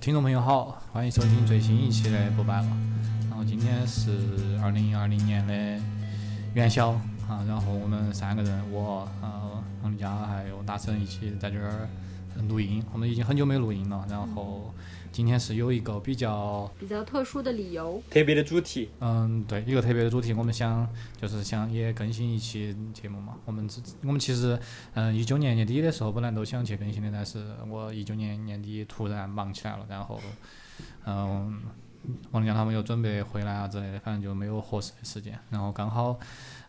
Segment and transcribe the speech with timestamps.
[0.00, 2.68] 听众朋友好，欢迎收听最新一期的不白了。
[3.28, 4.12] 然后今天是
[4.62, 5.82] 二零二零年的
[6.54, 6.90] 元宵
[7.28, 11.88] 啊，然后我们三个人，我、呃、王们家还有大成一起在这儿
[12.48, 12.80] 录音。
[12.92, 14.72] 我们已经很久没录音了，然后
[15.12, 20.88] 今天是有一个比较比较特殊的理由，特别的主题，嗯，对，一个特别的主题，我们想
[21.20, 23.36] 就是想也更新一期节目嘛。
[23.44, 24.58] 我们只我们其实
[24.94, 30.20] 嗯一九年年底的时候本来都想去更新的，但是我一九年年底突然忙起来了，然后
[31.04, 31.60] 嗯
[32.30, 35.38] 王丽江他们又准备回来啊之类的，反正就没有合适的时间。
[35.50, 36.18] 然后刚好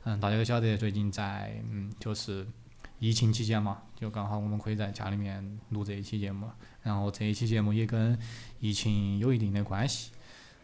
[0.04, 2.46] 嗯大家都晓得最近在嗯就是
[3.00, 6.50] 疫情期间嘛，就刚好我们可以在家里面录这一期节目，
[6.84, 8.18] 然后这一期节目也跟
[8.60, 10.12] 疫情有一定的关系。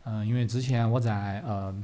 [0.04, 1.76] 嗯，因为之前我在呃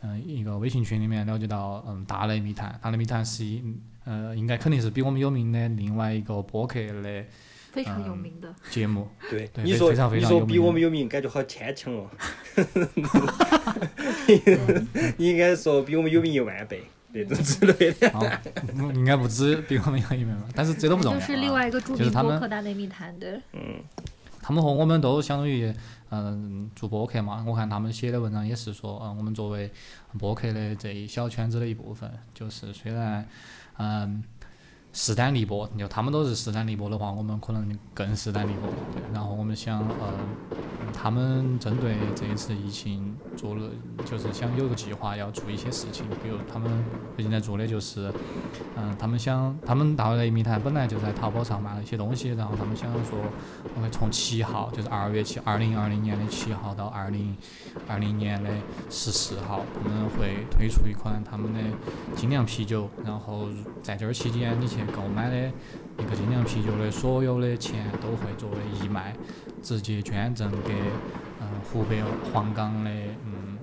[0.00, 3.62] 嗯一个微信群里面了解到，嗯大内密探，大内密探是一
[4.04, 7.24] 呃应该肯定是比我们有名的另外一个播客的
[7.72, 8.54] 非常有名的。
[8.70, 9.06] 节目。
[9.30, 12.08] 对，对你说非常非你说比常有名我们有名，感觉好牵强哦。
[15.18, 16.82] 你 应该说比我们有名一万倍
[17.24, 18.40] 那种之类的。
[18.94, 21.20] 应该不止比我们要一名吧，但是这都不重要、啊。
[21.20, 23.82] 就是另外一个著名就是他们播客大内密谈的，嗯，
[24.42, 25.72] 他们和我们都相当于
[26.10, 29.70] 嗯做播客嘛，我看他们写的文章也是说，嗯，我们作为
[30.18, 33.26] 播客的这一小圈子的一部分，就是虽然
[33.78, 34.22] 嗯
[34.98, 38.68] 势单力薄，就他们都是势单力薄的话，我们可能更势单力薄。
[39.12, 40.14] 然后我们想，呃，
[40.90, 43.68] 他们针对这一次疫情做了，
[44.06, 46.82] 就是想有个计划要做一些事情，比如他们
[47.14, 48.10] 最近在做的就是，
[48.74, 53.18] 嗯，他们想，他们大内密谈本来就在淘宝上卖了一些东西，然后他们想说，
[53.74, 57.36] 我们从七号，就是二月七，二零二零年的七号到二零
[57.86, 58.48] 二零年的
[58.88, 61.60] 十四号，他们会推出一款他们的
[62.16, 63.46] 精酿啤酒，然后
[63.82, 65.52] 在这儿期间你去购买的
[65.98, 69.14] 一个精酿啤酒的所有的钱都会作为义卖，
[69.62, 70.74] 直接捐赠给
[71.40, 72.02] 嗯、湖北
[72.32, 72.90] 黄冈的
[73.24, 73.58] 嗯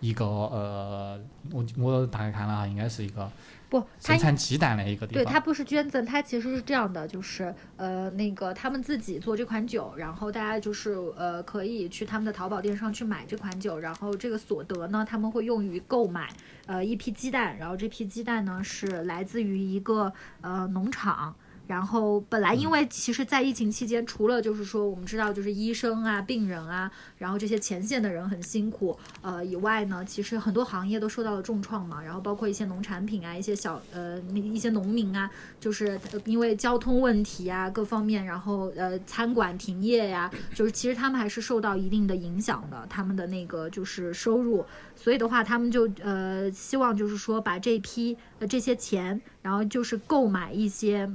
[0.00, 1.18] 一个呃，
[1.50, 3.30] 我我大概看了哈，应该是一个
[3.74, 5.24] 不，他生产鸡蛋的一个地方。
[5.24, 16.28] 对他不是捐赠，他其实是这样的，就是呃那个他们自己做这款酒，然后大家就是呃可以去他们的淘宝店上去买这款酒，然后这个所得呢他们会用于购买
[16.66, 21.34] 呃一批鸡蛋，然后这批鸡蛋呢是来自于一个呃农场。
[21.66, 32.02] 然后本来因为其实，在疫情期间，除了就是说我们知道就是医生啊、病人啊，然后这些前线的人很辛苦，呃以外呢，其实很多行业都受到了重创嘛。
[32.02, 44.64] 然后包括一些农产品啊、一些小呃那一些农民啊，就是呃因为交通问题啊各方面，然后呃餐馆停业呀、就是其实他们还是受到一定的影响的，他们的那个就是收入。
[44.94, 51.10] 所以的话，他们就呃希望就是说把这批呃这些钱，然后就是购买一些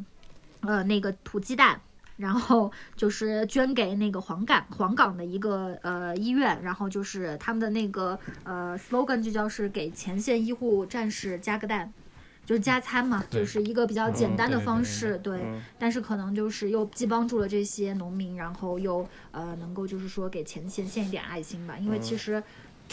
[0.61, 1.79] 呃那个土鸡蛋。
[2.17, 11.93] 然后就是捐给那个黄冈黄冈的一个呃医院，然后就是他们的那个呃 slogan 就叫是给前线医护战士加个蛋，
[12.45, 15.39] 就是加餐嘛，就是一个比较简单的对对对方式，对。
[15.39, 22.43] 嗯但是可能就是又既帮助了这些农民，然后又呃能够就是说给前线献一点爱心吧，因为其实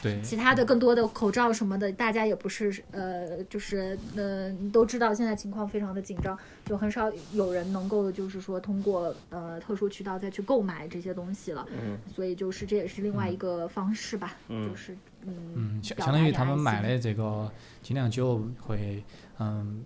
[0.02, 11.98] 对，其他的更多的口罩什么的，大家也不是呃，就是呃，都知道现在情况非常的紧张，就很少有人能够就是说通过呃特殊渠道再去购买这些东西了，嗯。
[12.14, 14.68] 所以就是这也是另外一个方式吧，嗯。
[14.68, 14.92] 就是
[15.22, 16.90] 嗯嗯，相相当于他们卖心。
[16.90, 17.50] 的这个
[17.82, 19.02] 精酿酒会，
[19.38, 19.82] 嗯，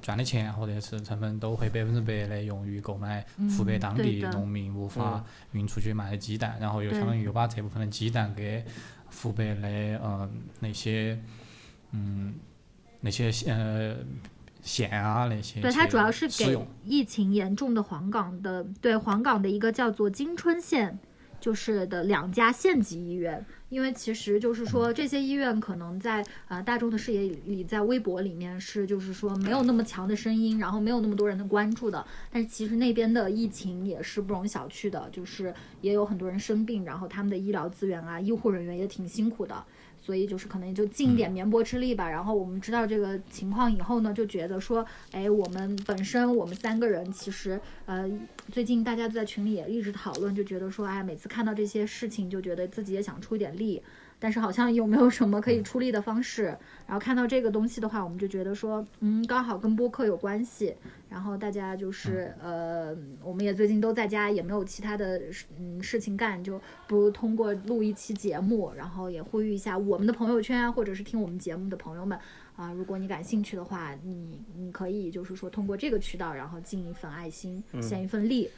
[0.00, 3.24] 赚的钱或者是成本都会百分之百的用于购买
[3.56, 8.64] 湖北嗯当地农民无法运出去卖的鸡蛋，然后又相当于又把这部分的鸡蛋给
[9.10, 9.68] 湖北的
[10.02, 11.18] 嗯那些
[11.92, 12.34] 嗯
[13.00, 13.96] 那些呃
[14.62, 20.98] 县啊那些对，它主要是给疫情严重的黄冈的，对黄冈的一个叫做金春县，
[21.40, 23.44] 就是的两家县级医院。
[23.70, 32.04] 因为其实就是说，这些医院可能在呃大众的视野里，在微博里面是就是说没有那么强的声音，然后没有那么多人的关注的。
[32.32, 39.64] 但是其实那边的疫情也是不容小觑的，就是也有很多人生病，然后他们的医疗资源啊、医护人员也挺辛苦的。
[40.00, 42.08] 所以就是可能就尽一点绵薄之力吧。
[42.08, 48.10] 然后我们知道这个情况以后呢，就觉得说，哎，我们本身我们三个人其实呃，
[48.50, 53.82] 最近大家都在群里也一直讨论，就觉得说，哎，每次看到这些事情，就觉得自己也想出一点力。
[54.20, 56.56] 但是好像有没有什么可以出力的方式？
[56.86, 60.74] 然后看到这个东西的话，我们就觉得说，嗯，刚好跟播客有关系。
[61.08, 65.20] 然后大家就是呃，我们也最近都在家，也没有其他的
[65.58, 72.16] 嗯事情干，就不如通过录一期节目，然后也呼吁一下我们的朋友圈啊，或者是听我们节目的朋友们
[72.54, 78.48] 啊，如果你感兴趣的话，你你可以就是说通过这个渠道，然后尽一份爱心，献一份力。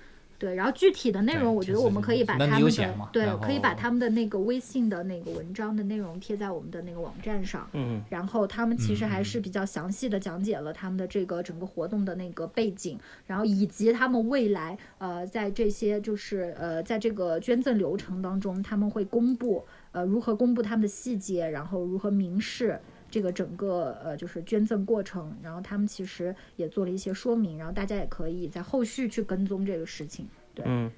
[0.43, 7.65] 对，然后具体的内容，我觉得我们可以把他们的对，可以把他们的那个微信的那个文章的内容贴在我们的那个网站上。
[7.75, 22.81] 嗯，然后他们其实还是比较详细的讲解了他们的这个整个活动的那个背景，然后以及他们未来呃在这些就是呃在这个捐赠流程当中，他们会公布呃如何公布他们的细节，然后如何明示。
[23.13, 30.27] 这个整个呃就是捐赠过程，然后他们其实也做了一些说明，然后大家也可以在后续去跟踪这个事情。
[30.65, 30.91] 嗯，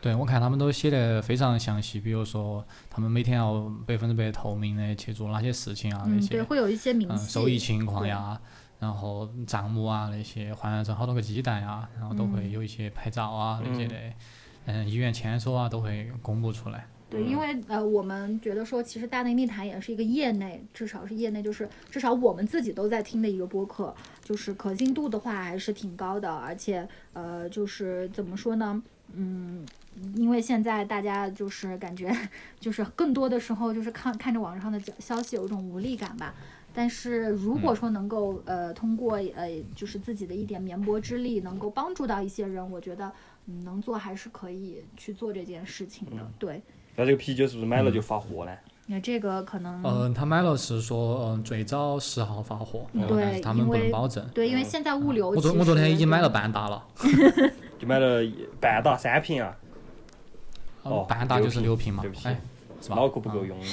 [0.00, 7.30] 对，我看他们都写得非常详细，比如说他们每天要百分之百透明的去做哪些事情啊，那嗯，些对，会有一些明嗯细。
[7.30, 8.40] 收益情况呀，
[8.78, 13.94] 然后账目啊那些，换成好多个鸡蛋呀，然后都会嗯有一些拍照啊那些的，
[14.64, 16.86] 嗯，医院签收啊都会公布出来。
[17.10, 28.82] 对，因为呃，我们觉得说，其实大内密谈也是一个业内，至少是业内，就是至少我们自己都在听的一个播客，就是可信度的话还是挺高的，而且呃，就是怎么说呢，
[29.14, 29.64] 嗯，
[30.16, 32.14] 因为现在大家就是感觉
[32.60, 36.34] 就是更多的时候就是看看着网上的消息有一种无力感吧。
[36.74, 43.10] 但是如果说能够呃通过呃就是自己的一点绵薄之力，能够帮助到一些人，我觉得
[43.46, 46.30] 嗯能做还是可以去做这件事情的。
[46.38, 46.62] 对，
[46.98, 48.50] 那这个啤酒是不是买了就发货呢？
[48.86, 54.26] 那这个可能嗯，他买了是说，嗯，最早十号发货，但是对他们不能保证。
[54.34, 56.82] 对，因为现在物流我昨我昨天已经买了半打了，
[57.78, 59.56] 就买了一半打三瓶啊，
[60.82, 62.40] 哦半打就是六瓶嘛哎，
[62.82, 62.96] 是吧？
[62.96, 63.66] 脑壳不够用了。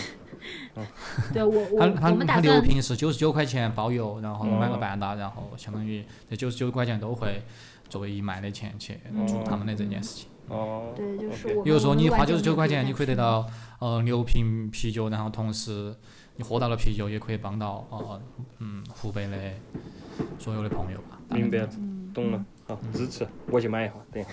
[1.34, 7.42] 对我我他他我们打他六瓶是九十九块钱包邮，然后买了哦半打，然后相当于这九十九块钱都会
[7.90, 10.28] 作为义卖的钱去做他们的这件事情。
[10.48, 13.46] 哦，对，就是我们比如说你花九十九块钱，你可以得到
[13.80, 15.96] 呃六瓶啤酒，然后同时
[16.36, 18.22] 你喝到了啤酒，也可以帮到呃
[18.60, 19.38] 嗯湖北的
[20.40, 21.18] 所有的朋友吧。
[21.30, 21.68] 明白
[22.14, 22.46] 懂了。
[22.68, 23.94] 好，支持，我去买一下。
[24.12, 24.26] 等一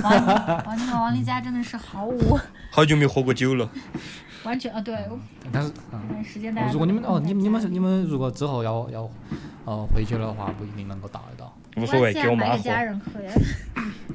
[0.00, 2.38] 下，王王你看王丽佳真的是毫无
[2.72, 3.68] 好久没喝过酒了。
[4.42, 4.96] 完全啊，对，
[5.52, 9.10] 但是嗯，时间大如果你们哦，你们你们你你们如果之后要要
[9.66, 11.54] 呃回去的话，不一定能够打得到。
[11.76, 12.58] 无所谓，给我妈喝。
[12.58, 13.30] 家人喝呀，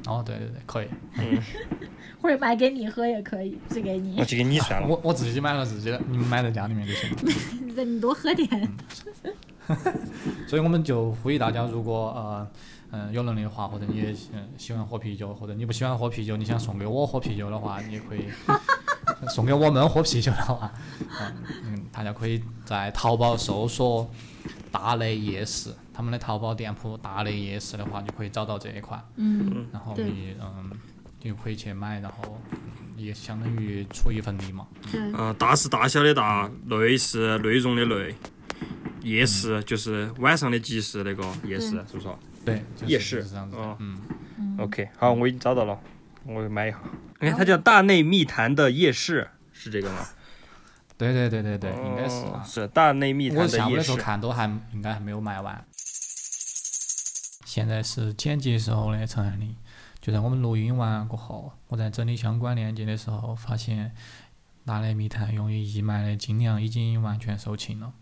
[0.06, 0.88] 哦，对对对，可以。
[2.22, 4.88] 或者买给你喝也可以，寄给你我，去给你算了。
[4.88, 7.16] 我我自己买了自己的，你们买在家里面就行了。
[7.76, 8.48] 你你多喝点。
[10.48, 12.48] 所以我们就呼吁大家，如果呃
[12.92, 18.24] 嗯、有能力的话，或者你也喜喜欢喝啤酒，或者你不喜欢喝啤酒，你想送给我喝啤酒的话，你也可以
[19.28, 20.72] 送给我们喝啤酒的话，
[21.20, 24.08] 嗯嗯，大家可以在淘宝搜索
[24.70, 30.70] “大雷夜市”，他们的淘宝店铺“大内夜市”的话，就可以找到这一款，嗯，然后你嗯
[31.18, 32.58] 就可以去买，然后嗯
[32.98, 34.66] 也相当于出一份力嘛。
[34.92, 38.14] 对，呃，大是大小的大，内是内容的内，
[39.00, 42.08] 夜市就是晚上的集市那个夜市，是不是？
[42.44, 43.98] 对，就是夜市是这样子的哦，嗯。
[44.58, 45.80] OK，好，我已经找到了，
[46.26, 46.78] 我买一下。
[47.20, 50.06] 哎，它叫大内密谈的夜市，是这个吗？
[50.98, 52.40] 对对对对对，应该是啊。
[52.40, 53.96] 哦是大内密谈的夜市下午的时候。
[53.96, 54.44] 看都还
[54.74, 55.64] 应该还没有卖完。
[57.56, 59.56] 现在是剪辑时候的陈汉林，
[59.98, 63.94] 就在我们录音完过后，我在整理相关链接的时候，发现
[64.66, 67.94] 大内密探用于义卖的精酿已经完全售罄了，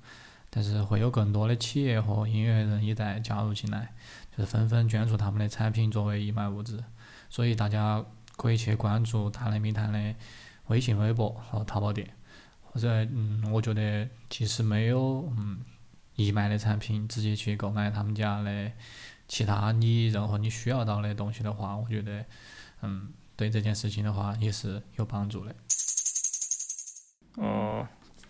[0.51, 3.93] 但是会有更多的企业和音乐人也在加入进来，
[4.37, 6.83] 就是纷纷捐出他们的产品作为义卖物资，
[7.31, 8.05] 所以大家
[8.37, 10.17] 可以去关注大内密探的
[10.67, 12.11] 微信、微博和淘宝店。
[12.65, 15.61] 或者嗯，我觉得即使没有嗯
[16.17, 18.73] 义卖的产品，直接去购买他们家的
[19.35, 22.25] 其他你任何你需要到的东西的话，我觉得
[22.83, 25.53] 嗯对这件事情的话也是有帮助的。
[27.39, 27.85] 哦，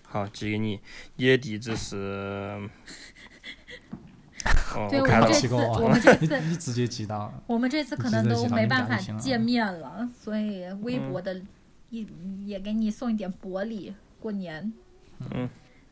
[0.04, 0.80] 好，寄给你。
[1.16, 2.70] 你的地址是？
[4.74, 11.42] 哦，对我我看到了们这次我们这次 你直接寄到，我们这次可能都没办法见面了，所以微博嗯的
[11.90, 12.08] 一
[12.46, 14.72] 也给你送一点薄礼，过年，
[15.18, 15.50] 嗯，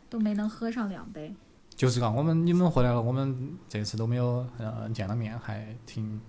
[0.09, 1.35] 都没能喝上两杯。
[1.77, 6.21] 就是讲我们你们回来了，我们这次都没有呃见了面，还挺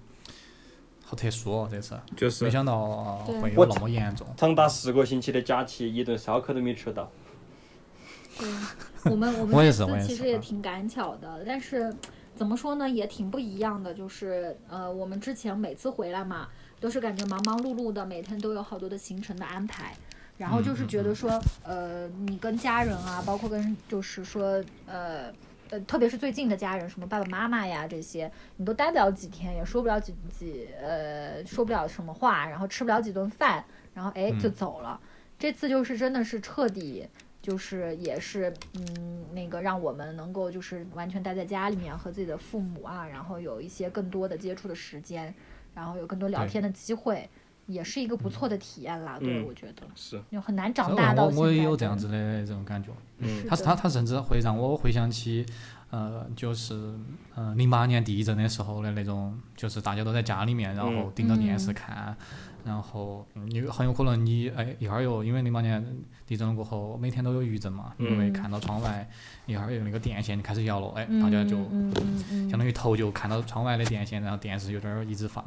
[1.03, 2.75] 好特殊哦，这次就是没想到、
[3.27, 4.25] 呃会有那么严重。
[4.35, 7.11] 长达四个星期的假期，一顿烧烤都没吃到。
[8.39, 8.47] 对，
[9.11, 11.93] 我们我们这次其实也啊挺赶巧的，但是
[12.35, 13.93] 怎么说呢，也挺不一样的。
[13.93, 16.47] 就是呃，我们之前每次回来嘛，
[16.79, 19.95] 都是感觉忙忙碌碌的，每天都有好多的行程的安排。
[20.37, 25.33] 然后就是觉得说，呃，你跟家人啊，包括跟就是说，呃。
[25.69, 34.99] 呃，特别是最近的家人，什么爸爸妈妈呀这些，你都待不了几天，也说不了几几呃，说不了什么话，然后吃不了几顿饭，然后哎就走了。
[35.39, 37.07] 这次就是真的是彻底，
[37.41, 45.33] 就是也是嗯那个让我们能够就是完全待在家里面和自己的父母啊，然后有一些更多的接触的时间，
[45.73, 47.27] 然后有更多聊天的机会，
[47.65, 49.17] 也是一个不错的体验啦。
[49.19, 49.83] 对，嗯我觉得。
[49.95, 52.89] 是，就很难长大到我我也有这样子的这种感觉。
[53.19, 53.45] 嗯。
[53.47, 55.45] 他是他他甚至会让我回想起，
[55.89, 56.93] 呃，就是
[57.35, 61.11] 呃零八年地震的时候的那种，就是大家都在家里面，然后嗯。
[61.15, 61.73] 盯着电视嗯。
[61.73, 62.17] 看，
[62.65, 65.83] 然后嗯你很有可能你哎一会儿又因为零八年
[66.25, 69.07] 地震了过后，每天都有余震嘛，因为嗯看到窗外
[69.45, 71.57] 一会儿有那个电线开始摇了，哎，大家就
[72.49, 75.43] 相当于头就看到窗外的电线，然后电视有点儿一直放，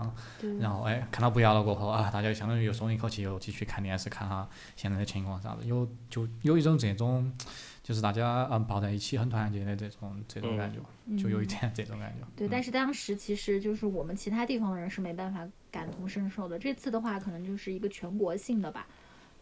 [0.60, 7.32] 然后哎看到不摇了过后啊，大家相当于又松一口气，又继续看电视看哈现在的情况啥子，有就有一种这种，
[7.82, 10.78] 就是大家嗯抱在一起很团结的这种这种感觉，
[11.16, 12.26] 就有一点 这种感觉。
[12.36, 16.58] 对，但是当时其实就是我们其他地方的人是没办法感同身受的。
[16.58, 18.86] 这次的话，可能就是一个全国性的吧，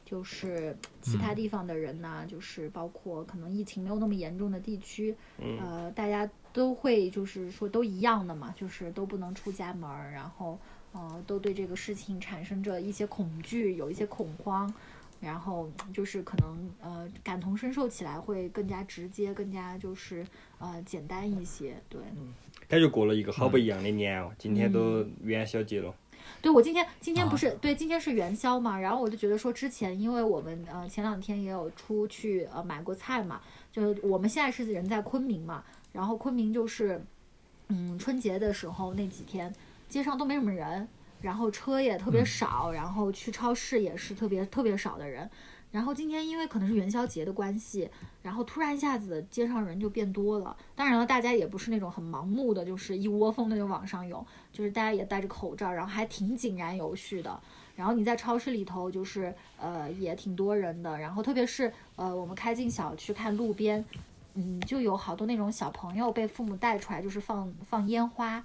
[0.05, 5.15] 就是其他地方的人呢，就是包括可能疫情没有那么严重的地区，
[5.61, 10.59] 呃，大家都会就是说都一样的嘛，就是都不能出家门儿，然后
[10.93, 14.73] 呃，都对这个事情产生着一些恐惧，有一些恐慌。
[15.25, 20.25] 然后就是可能呃感同身受起来会更加直接，更加就是
[20.59, 22.01] 呃简单一些，对。
[22.69, 25.95] 感觉过了一个好不一样的年哦，今天都元宵节了。
[26.41, 33.41] 对我今天今天不啊是、对今天是元宵嘛，然后我就觉得说之前因为我们呃前两天也有出去呃买过菜嘛，
[33.71, 35.63] 就我们现在是人在昆明嘛，
[35.93, 37.03] 然后昆明就是
[37.69, 39.55] 嗯春节的时候那几天
[39.89, 40.89] 街上都没什么人，
[41.25, 45.29] 然后车也特别嗯少，然后去超市也是特别特别少的人。
[45.73, 47.89] 然后今天因为可能是元宵节的关系，
[48.23, 50.55] 然后突然一下子街上人就变多了。
[50.77, 57.41] 当然了，大家也不是那种很盲目的，就是一窝蜂的就往上涌，就是大家也戴着口罩，然后还挺井然有序的。
[57.75, 60.99] 然后你在超市里头，就是呃也挺多人的。
[60.99, 63.83] 然后特别是呃我们开进小区看路边，
[64.35, 68.45] 嗯，就有好多那种小朋友被父母带出来，就是放放烟花。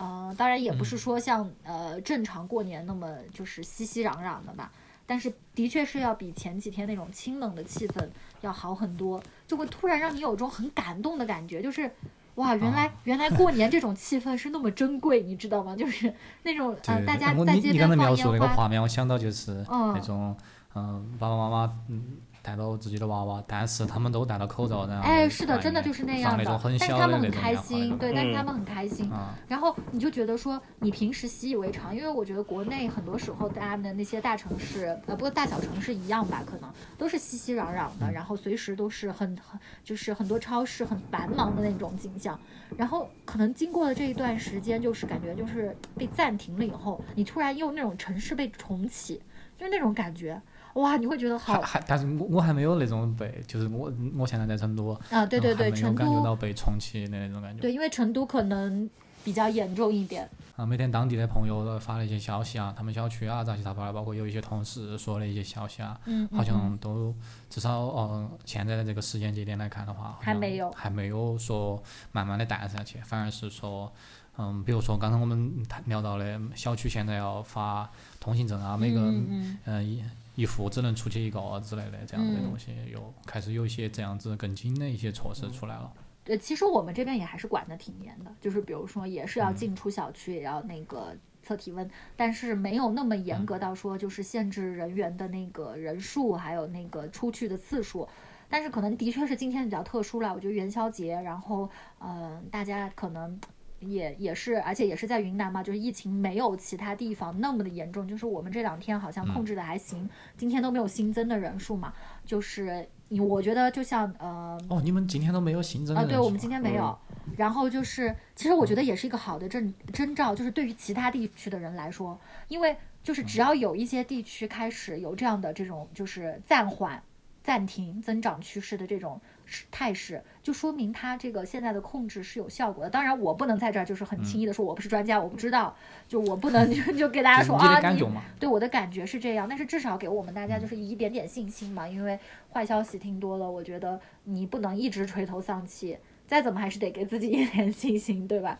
[0.00, 4.72] 呃，当然也不是说像呃正常过年那么就是熙熙攘攘的吧，
[5.06, 8.08] 但是的确是要比前几天那种清冷的气氛
[8.40, 11.90] 要好很多，就会突然让你有种很感动的感觉，就是
[12.36, 15.76] 哇，原来、原来过年这种气氛是那么珍贵，你知道吗？
[15.76, 16.10] 就是
[16.44, 19.92] 那种呃对，大家我在街你你刚才边描述那，个画面，我想到就是嗯。
[19.92, 20.34] 那种
[20.74, 42.38] 嗯爸爸妈妈嗯带到自己的娃娃，但是他们都戴了口罩，然后哎，是的，真的就是那样的但是他们很开心，对，但是他嗯们很开心，啊，然后你就觉得说，你平时习以为常，因为我觉得国内很多时候大家的那些大城市，呃，不过大小城市一样吧，可能都是熙熙攘攘的，然后随时都是很很就是很多超市很繁忙的那种景象。
[42.76, 49.20] 然后可能经过了这一段时间，就是感觉就是被暂停了以后，你突然又那种城市被重启，
[49.58, 50.40] 就是那种感觉，
[50.74, 57.60] 哇，你会觉得好还还，但是我我还没有那种被，就是我我现在在成都，啊，对对对，成都感觉到被重启的那种感觉。
[57.60, 58.88] 对，因为成都可能
[59.24, 67.14] 比较严重一点，啊，每天当地的朋友发了一些消息啊，他们小区啊杂七杂八的，包括有一些同事说了一些消息啊，嗯，嗯好嗯像都
[67.48, 73.92] 至少嗯、现在的这个时间节点来看的话，还没有还没有说慢慢的淡下去，反而是说。
[74.38, 85.92] 嗯，比如说刚才我们谈聊到的，小区现在要发通行证啊，每个嗯嗯嗯一一户只能出去一个之类的这样子东西，有开始有一些这样子更紧的一些措施出来了。
[86.24, 98.08] 呃，其实我们这边也还是管的挺严的，就是比如说也是嗯要进出小区，也要那个测体温，但是没有那么嗯严格到说就是限制人员的那个人数，还有那个出去的次数。
[98.48, 101.68] 但是可能的确是今天比较特殊了，我觉得元宵节，然后
[101.98, 103.38] 嗯、呃大家可能。
[103.80, 111.92] 也也是，而且也是在云南嘛，就是疫情没有其他地方那么的严重，就是我们这两天好像控制的还行，今天都没有新增的人数嘛，
[112.24, 116.96] 就是你我觉得就像呃哦，你们今天都没有新增的啊，对，我们今天没有。
[117.36, 122.18] 然后就是，其实我觉得也是一个好的征征兆，就是对于其他地区的人来说，
[122.48, 127.00] 因为就是只要有一些地区开始有这样的这种就是暂缓、
[127.44, 129.39] 暂停增长趋势的这种势
[129.70, 132.90] 态势，就说明他这个现在的控制是有效果的。
[132.90, 135.74] 当然，我不能在这儿就是很轻易的说我不是专家，我不知道，
[136.08, 138.04] 就我不能 就就给大家说啊，你。
[138.38, 142.18] 对我的感觉是这样，但是至少给我们大家就是一点点信心嘛，因为
[142.52, 148.58] 坏消息听多了，我觉得你不能一直垂头丧气，再怎么还是得给自己一点信心，对吧？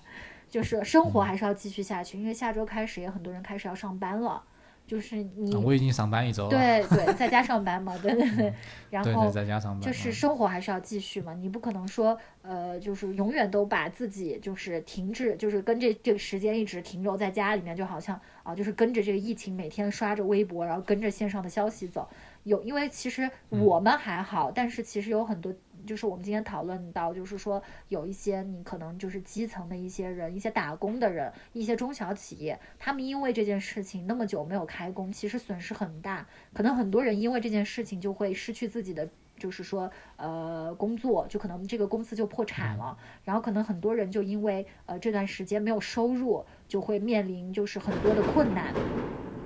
[0.51, 4.43] 就是生活还是要继续下去，因为下周开始也很多人开始要上班了，
[4.91, 8.53] 就是你、啊我已经上班一周了，对对在家上班嘛，对对对，
[8.91, 10.13] 然后对对，在家上班就是嗯。
[10.13, 22.09] 生活还是要继续嘛，你不可能说呃，就是永远都把自己就是停滞，就是跟这这个时间一直停留在家里面，就好像啊，就是跟着这个疫情每天刷着微博，然后跟着线上的消息走。
[22.43, 23.65] 有，因为其实嗯。
[23.65, 25.55] 我们还好，但是其实有很多，
[25.91, 36.25] 就是我们今天讨论到，就是说有一些你可能就是基层的一些人，一些打工的人，一些中小企业，他们因为这件事情那么久没有开工，其实损失很大。
[36.53, 42.97] 可能很多人因为这件事情就会失去自己的，就是说呃工作，就可能这个公司就破产了。
[43.25, 48.73] 然后可能很多人就因为呃这段时间没有收入，就会面临就是很多的困难。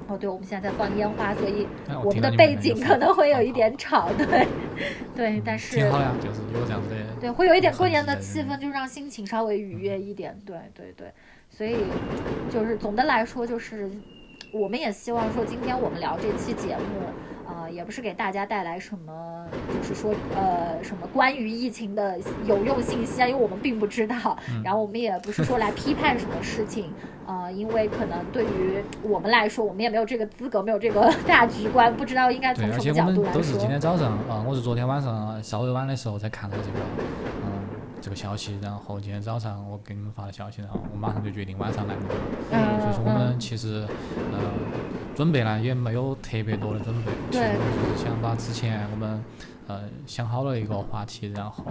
[0.06, 4.46] 哦，对，我们现在在放烟花，所以哎我们的背景可能会有一点吵，对，
[5.16, 10.38] 对，但是挺好呀，就是有这样子的，对，会有一点过年的气氛，就让心情稍微愉悦一点。
[10.44, 11.12] 对对对，
[11.48, 11.76] 所以
[12.50, 13.90] 就是总的来说，就是
[14.52, 16.82] 我们也希望说，今天我们聊这期节目，
[17.46, 24.36] 呃，也不是给大家带来什么，就是说呃什么关于疫情的有用信息啊，因为我们并不知道。
[24.62, 26.92] 然后我们也不是说来批判什么事情，
[27.26, 33.40] 呃，因为可能对于我们来说，我们也没有这个资格，没有这个 大局观，不知道应该从什么角我们度来说。
[33.40, 36.78] 都是今天早上，呃，我是昨天晚上稍微晚的时候才看到这个，
[37.43, 37.43] 嗯，
[38.04, 42.02] 这个消息，然后今天早上我给你们发了消息，然后我马上就决定晚上来录。
[42.50, 43.16] 嗯所以说我嗯。
[43.18, 43.88] 们其实，
[44.30, 44.38] 呃，
[45.16, 47.54] 准备呢也没有特别多的准备，其实对。
[47.54, 49.24] 就是想把之前我们
[49.68, 51.64] 呃想好了一个话题，然后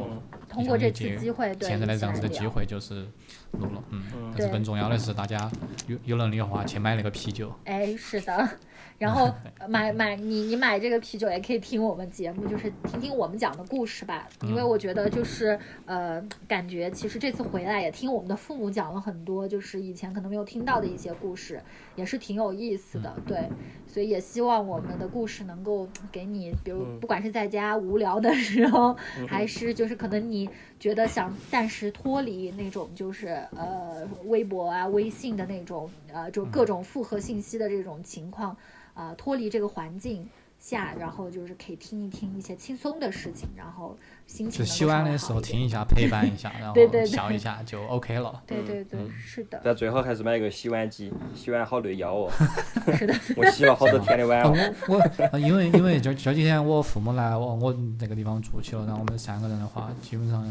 [0.50, 3.08] 通过这次机会，对，现在的这样子的机会就是
[3.52, 4.02] 录了，嗯，
[4.36, 5.52] 但是更重要的是大家
[5.86, 8.50] 有有能力的话去买那个啤酒，哎，是的，
[8.98, 14.28] 然后呃买买你你买这个啤酒也可以听我们节目，就是听听我们讲的故事吧。
[14.44, 21.62] 因为嗯我觉得就是呃，感觉其实这次回来也听我们的父母讲了很多，就是以前可能没有听到的一些故事，
[21.96, 23.16] 也是挺有意思嗯的。
[23.28, 23.50] 对，
[23.88, 28.96] 所以也希望我们的故事能够给你，比如嗯不管是在家无聊的时候，
[29.28, 38.56] 还是就是可能你觉得想暂时脱离那种就是呃微博啊、微信的那种呃就嗯各种复合信息的这种情况，
[38.94, 40.28] 啊，脱离这个环境
[40.60, 48.42] 下，然后就是可以听一听一些轻松的事情，然后心情就洗碗的时候听一下，陪伴一下， 然对对对后笑一下就 OK 了。
[48.48, 52.32] 对对对，嗯是的，但最好还是买一个洗碗机，洗碗好累腰哦。
[52.98, 54.44] 是的， 我洗了好多天的碗。
[54.88, 60.48] 我因为因为这这几天我父母来我我那个地方住起了，然后我们三个人的话，基本上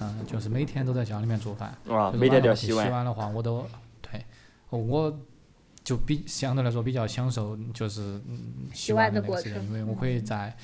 [0.00, 1.72] 嗯、就是每天都在家里面做饭，
[2.14, 2.90] 每天都要洗碗洗洗碗。
[2.90, 3.64] 碗的话，我都
[4.00, 4.24] 对，
[4.70, 5.16] 我
[5.84, 9.66] 就比相对来说比较享受就是嗯洗洗碗那个时间，的过程。
[9.66, 10.56] 因为我可以在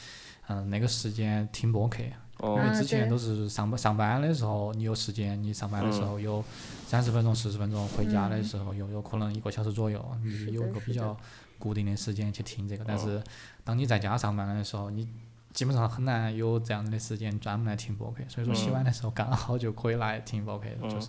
[0.48, 2.02] 嗯、那个时间听播客。
[2.38, 2.58] 哦。
[2.58, 6.08] 因为之前都是上班上班的时候，你有时间，你上班的时嗯。
[6.08, 6.42] 候有
[6.86, 11.14] 三十分钟、四十分钟，回家的时候有有可能一个小时左右，你有一个比较
[11.58, 12.84] 固定的时间去听这个。
[12.86, 13.00] 但哦。
[13.00, 13.22] 是
[13.64, 15.06] 当你在家上班的时候，你
[15.52, 20.88] 基本上很难有这样子的时间专门来听播客，所以说洗碗的时候刚好就可以来听播客，嗯。
[20.88, 21.08] 就是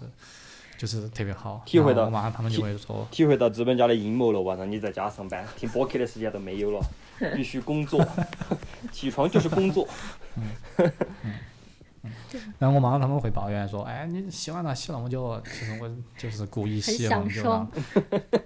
[0.80, 1.62] 就是特别好。
[1.66, 6.80] 体会到他们就会说，体会到资本家的阴谋了，晚上你在家上班，听播客的时间都没有了，
[7.36, 8.02] 必须工作，
[8.90, 9.86] 起床就是工作。
[10.78, 10.90] 嗯
[12.60, 15.42] 然后我妈他们会抱怨说，哎，你洗碗咋洗那么久？
[15.44, 18.42] 其实我就是故意洗了那么久很的。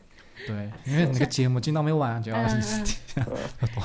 [0.47, 2.61] 对，因为那个节目紧到没完，就要嗯
[3.15, 3.37] 嗯 多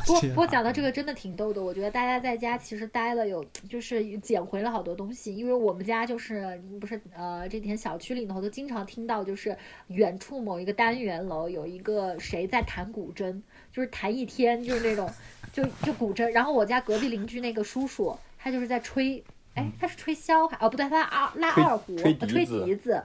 [0.07, 9.57] 不过不过讲到这个真的挺逗的，我觉得大家在家其实待了有就是捡回了好多东西，因为我们家就是不是呃这几天小区里头都经常听到就是
[9.89, 13.41] 远处某一个单元楼有一个谁在弹古筝，
[13.73, 15.11] 就是弹一天就是那种
[15.53, 19.23] 就就古筝，然后我家隔壁邻居那个叔叔他就是在吹，
[19.55, 23.03] 哎他是吹箫还哦不对他拉二拉二胡吹笛子。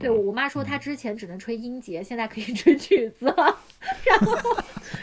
[0.00, 3.58] 对，我妈说她之前只能吹音节，现在可以吹曲子了。
[4.04, 4.56] 然后，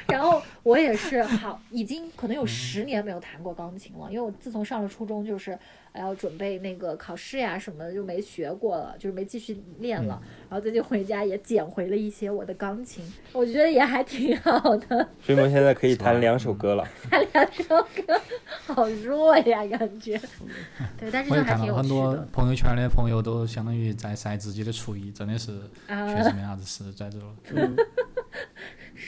[0.07, 5.57] 然后我也是好，已经可能有十年没有弹过钢琴了，因为我自从上了初中，就是
[5.91, 10.21] 呃要准备那个考试呀什么的，就没学过了，就是没继续练了。
[10.49, 15.07] 然后最近回家也捡回了一些我的钢琴，我觉得也还挺好的。
[15.21, 16.87] 所以我们现在可以弹两首歌了。
[17.09, 17.63] 弹两首
[18.05, 18.21] 歌，
[18.65, 20.19] 好弱呀，感觉。
[20.97, 25.51] 对，但是也就还挺有看到很多朋友圈的朋友都相当于在晒自己的厨艺，真的是
[25.87, 26.07] 啊。
[26.13, 27.75] 确实没啥子事在这了。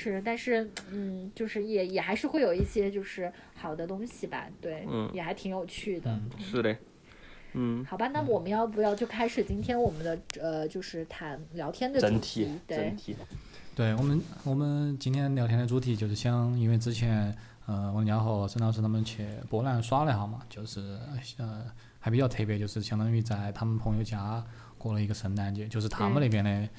[0.04, 6.12] 是，但是嗯，就是也也还是会有一些就是好的东西吧，对，嗯也还挺有趣的。
[6.12, 6.76] 嗯是的。
[7.54, 13.16] 嗯，好吧，那我们要不要就开始今天我们的呃，就是谈聊天的主整体对整，体。
[13.76, 17.34] 对我们，我们今天聊天的主题就是想，因为之前
[17.66, 20.82] 呃，文佳和沈老师他们去波兰耍了一下嘛，就是
[21.38, 21.64] 呃
[22.00, 24.44] 还比较特别，就是相当于在他们朋友家
[24.78, 26.70] 过了一个圣诞节，就是他们那边的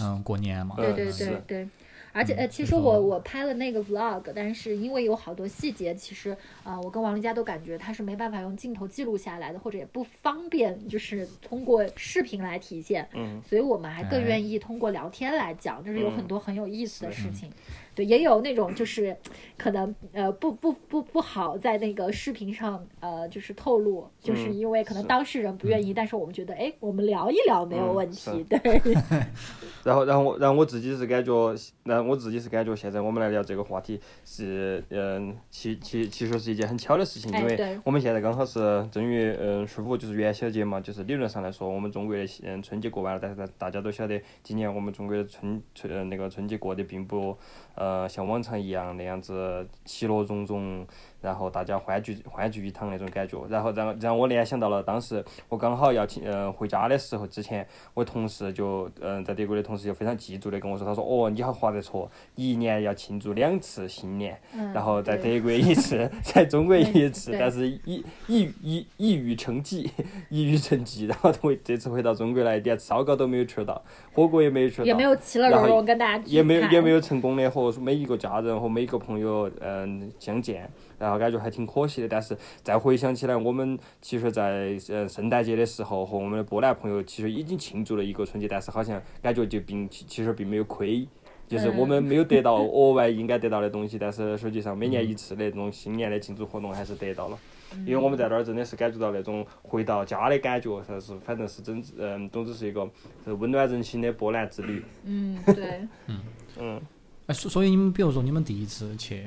[0.00, 0.74] 嗯、过年嘛。
[0.76, 1.68] 对对对对。
[2.12, 14.26] 而且呃，其实我我拍了那个 vlog，但是因为有好多细节，其实呃，我跟王丽佳都感觉他是没办法用镜头记录下来的，或者也不方便就是通过视频来体现，嗯，所以我们还更哎。
[14.26, 16.26] 愿意通过聊天来讲，就是有很嗯。
[16.26, 17.50] 多很有意思的事情。
[17.94, 19.16] 对，也有那种就是
[19.56, 28.58] 可能呃不不不不好在那个视频上呃就是透露，就是嗯因为可能当事人不愿意，但是我们觉得哎，我们聊一聊没有嗯问题，是对。
[29.84, 47.36] 然后，然后我，然后我自己是感觉，然后我自己是感觉，现在我们来聊这个话题是，嗯，其其其实是一件很巧的事情，因为我们现在刚好是正月，嗯，十五就是元宵节嘛，就是理论上来说，我们中国的嗯春节过完了，但是大大家都晓得，今年我们中国的春春呃那个春节过得并不
[47.74, 50.86] 呃像往常一样那样子其乐融融，
[51.22, 69.90] 然后大家欢聚欢聚一堂那种感觉，然后让让我联想到了当时我刚好要去呃回家的时候，之前我同事就嗯、呃在德国的同事就非常记住的跟我说，他说哦你好划得着，一年要庆祝两次新年，嗯然后在德国一次， 在中国一次，但是一一一一语成疾，
[70.28, 73.82] 一语成疾，然后回这次回到中国来，连烧烤都没有吃到，
[74.12, 76.92] 火锅也没有吃到，也没有其乐然后融融跟大家聚也没有也没有。
[76.92, 80.70] 有成功的和每一个家人和每一个朋友嗯相见，
[81.02, 82.08] 然后感觉还挺可惜的。
[82.08, 91.06] 但是再回想起来，我们其实在呃圣诞节的时候和我们的波兰朋友其实已经庆祝了一个春节，但是好像感觉就并其其实并没有亏。
[91.48, 97.38] 就是我们没有得到额外应该得到的东西，但是实际上每年一次的那种新年的庆祝活动还是得到了。
[97.86, 102.88] 因为我们在那儿真的是感觉到那种回到家的感觉，才是反正是真嗯，总之是一个
[103.24, 104.82] 是温暖人心的波兰之旅。
[105.04, 105.86] 嗯，对，
[106.58, 106.80] 嗯。
[107.26, 109.22] 哎，所所以你们比如说你们第一次去，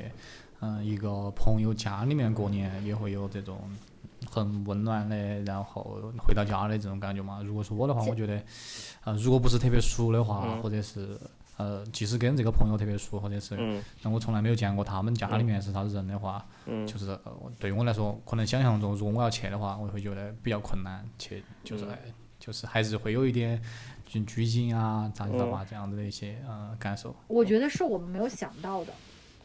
[0.62, 3.60] 嗯、一个朋友家里面过年，也会有这种
[4.30, 7.42] 很温暖的，然后回到家的这种感觉嘛？
[7.44, 8.42] 如果是我的话，我觉得，
[9.04, 11.20] 呃，如果不是特别熟的话，嗯或者是
[11.58, 21.86] 呃，即使跟这个朋友特别熟，或者是嗯但我从来没有见过他们家里面是啥子人的话，嗯就是呃，对于我来说，可能想象中，如果我要去的话，我会觉得比较困难，去就是、
[22.40, 23.62] 就是还是会有一点
[24.06, 27.16] 拘拘谨啊，咋子咋嗯吧这样子的一些呃感受。
[27.28, 28.94] 我觉得是我们没有想到的。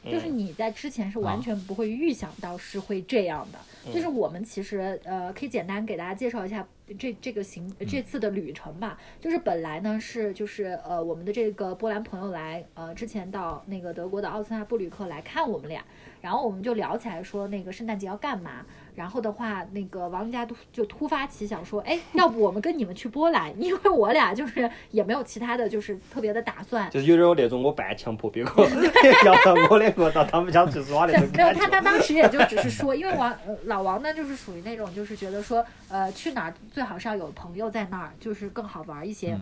[0.05, 1.41] 就是嗯你在之前是完啊。
[1.43, 6.67] 全不会预想到是会这样的，嗯就是我们其实呃可以简单给大家介绍一下
[6.99, 8.99] 这这个行这次的旅程吧。
[9.21, 15.85] 就是本来呢是就是呃我们的这个波兰朋友来呃之前到那个德国的奥斯纳布吕克来看我们俩，
[16.21, 28.63] 然后我们就聊起来说那个圣诞节要干嘛，然后的话那个王家都就突发奇想说，哎，要不我们跟你们去波兰， 因为我俩就是也没有其他的就是特别的打算，就是有点那种我半强迫别个
[29.25, 31.81] 要到我那个到他们家去耍那种，感没有他，他。
[31.81, 39.33] 当时也就只是说，因为王呃老王呢，就是属于那种就是觉得说，呃，去哪儿最好是要有朋友在那儿，就是更好玩一些。
[39.33, 39.41] 嗯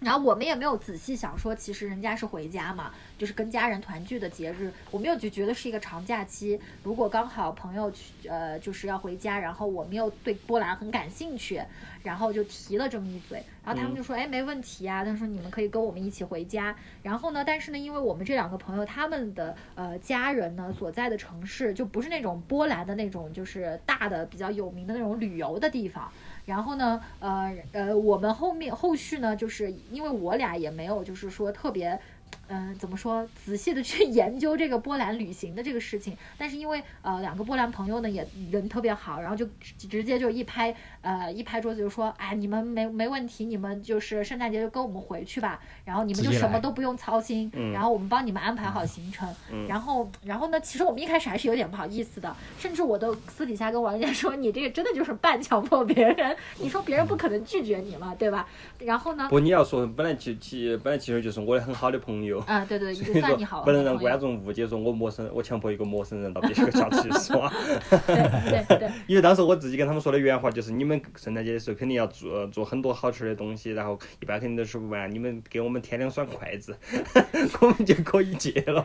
[0.00, 6.58] 然后我们也没有仔细想说，其实人家是回家嘛，就是跟家人团聚的节日，我们又就觉得是一个长假期。
[6.82, 11.62] 如果刚好朋友去呃就是要回家，然后我们又对波兰很感兴趣，
[12.02, 16.74] 然后就提了这么一嘴，然后他们就说，哎，没问题啊，他说你们可以跟我们一起回家。
[17.02, 26.10] 然后呢，但是呢，因为我们这两个朋友他们的呃家人呢所在的城市就不是那种波兰的那种就是大的比较有名的那种旅游的地方。
[26.44, 32.00] 然后呢，呃呃，我们后面后续呢，就是因为我俩也没有就是说特别。
[32.52, 33.26] 嗯，怎么说？
[33.44, 47.70] 仔细的去 研究这个波兰旅行的这个事情，但是因为呃两个波兰朋友呢也人特别好，然后就直直接就一拍呃一拍桌子就说，哎，你们没没问题，你们就是圣诞节就跟我们回去吧，然后你们就什么都不用操心，嗯。
[47.72, 49.66] 然后我们帮你们安排好行程，嗯。
[49.70, 58.48] 然后然后呢，其实我们一开始还是有点不好意思的，甚至我都私底下跟王家 说，你这个真的就是半强迫别人，你说别人不可能拒绝你嘛，对吧？
[58.80, 67.52] 然后呢，不，你要说本来其其本来其实就是我的很好的朋友，啊，对对，就所以说算你好，不能让观众误解说我陌生，我强迫一个陌生人到别个家去 耍。
[67.90, 68.90] 对对对。
[69.06, 76.76] 因为当时我自己跟他们说的原话就是，你们圣诞节的时候肯定要做做很多好吃的东西，然后一般肯定都吃不完，你们给我们添两双筷子，
[77.60, 78.82] 我们就可以戒了。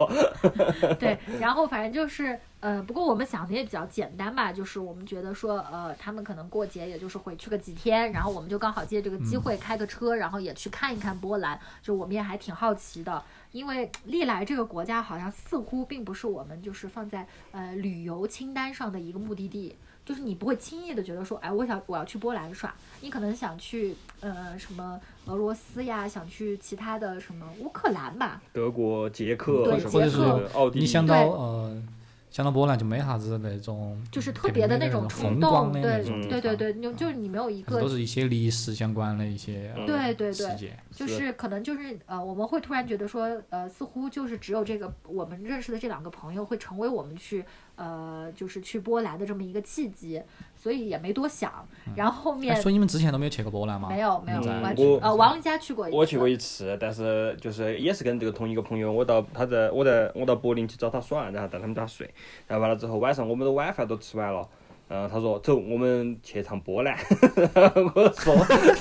[1.00, 19.76] 对，然后反正就是，呃，不过我们想的也比较简单吧，就是我们觉得说，呃，他们可能过节也就是回去个几天，然后我们就刚好借这个机会开个车，然后也去看一看波兰，就我们也还挺好奇的，因为历来这个国家好像似乎并不是我们就是放在呃旅游清单上的一个目的地。
[20.06, 30.22] 就是你不会轻易的觉得说，哎，我想我要去波兰耍，你可能想去呃什么俄罗斯呀，想去其他的什么乌克兰吧，德国、捷克对什么或者是，
[30.54, 31.82] 奥地利，你想到呃，
[32.36, 41.32] 想到波兰就没啥子那种就是特别的那种冲动，对对对对，就就是你没有一个都是一些历史相关的一些呃对对对，就是。
[41.38, 47.46] 可能就是呃，我们会突然觉得说，呃，似乎就是只有这个我们认识的这两个朋友会成为我们去
[47.76, 50.22] 呃，就是去波兰的这么一个契机，
[50.66, 51.54] 所以也没多想。
[51.96, 53.88] 然后后哎，面所以你们之前都没有去过波兰吗？
[53.88, 62.10] 没有没有嗯完我全呃，王林家去过一次，我去过一次，但是就是也是跟这个同一个朋友，我到他在我在我到柏林去找他耍，然后在他们家睡，
[62.48, 64.50] 然后完了之后晚上我们的晚饭都吃完了。
[64.88, 66.96] 嗯，他说走，我们去趟波兰。
[67.96, 68.36] 我说，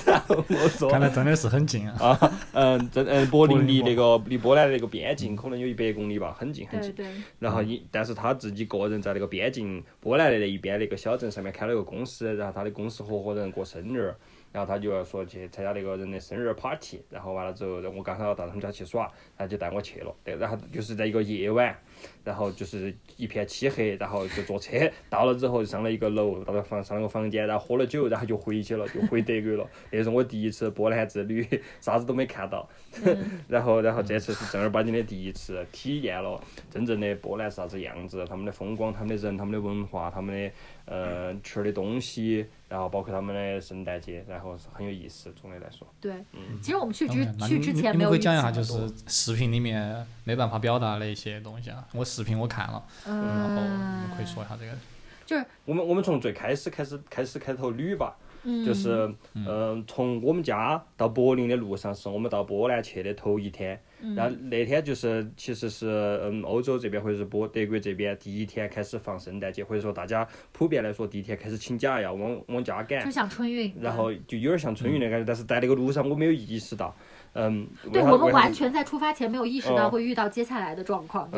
[0.07, 2.09] 然后我说，看来真的是很近啊。
[2.09, 6.93] 啊，嗯，真嗯，柏林离那个离波兰那个边境可能有一百公里吧，很近很近。
[6.93, 14.14] 对对，然后一，但是他自己个人在那个边境波兰的那一边那个小镇上面开了个公司，然后他的公司合伙人过生日，
[14.53, 19.05] 然后他就要说去参加那个人的生日 party，然后完了之后，我刚好到他们家去耍，
[19.38, 21.75] 然后就带我去了，对，然后就是在一个夜晚，
[22.25, 24.77] 然后就是一片漆黑，然后就坐车
[25.09, 29.69] 到了之后上了一个楼，到了房上了个房间，然后喝了酒，然后就回去了，就回德国了。
[29.91, 31.47] 那是我第一次波兰之旅，
[31.81, 32.69] 啥子都没看到。
[33.49, 40.53] 然后，然后这次是正儿八经的第一次体验了真正的波兰是啥子样子，他们的风光、他们的人、他们的文化、他们的
[40.87, 45.33] 呃吃的东西，然后包括他们的圣诞节，然后是很有意思。
[45.41, 51.85] 总的来说，对，嗯其实我们去之 OK，那去你你你们可以之前没有预期讲一下，就是视频里面没办法表达的一些东西啊。
[51.93, 54.72] 我视频我看了，然后你们可以说一下这个。
[55.27, 65.87] 就是我们我们从最开始开始开始开头捋吧，嗯，就是嗯，从我们家到柏林的路上是我们到波兰去的头一天，嗯然后那天就是其实是
[66.23, 76.95] 嗯欧洲这边或者是波德国这边第一天开始放圣诞节，或者说大家普遍来说第一天开始请假要往往家赶就，像春运，然后就有点像春运的感觉，但是在那个路上我没有意识到，
[77.33, 81.31] 嗯，对我们完全在出发前没有意识到嗯会遇到接下来的状况，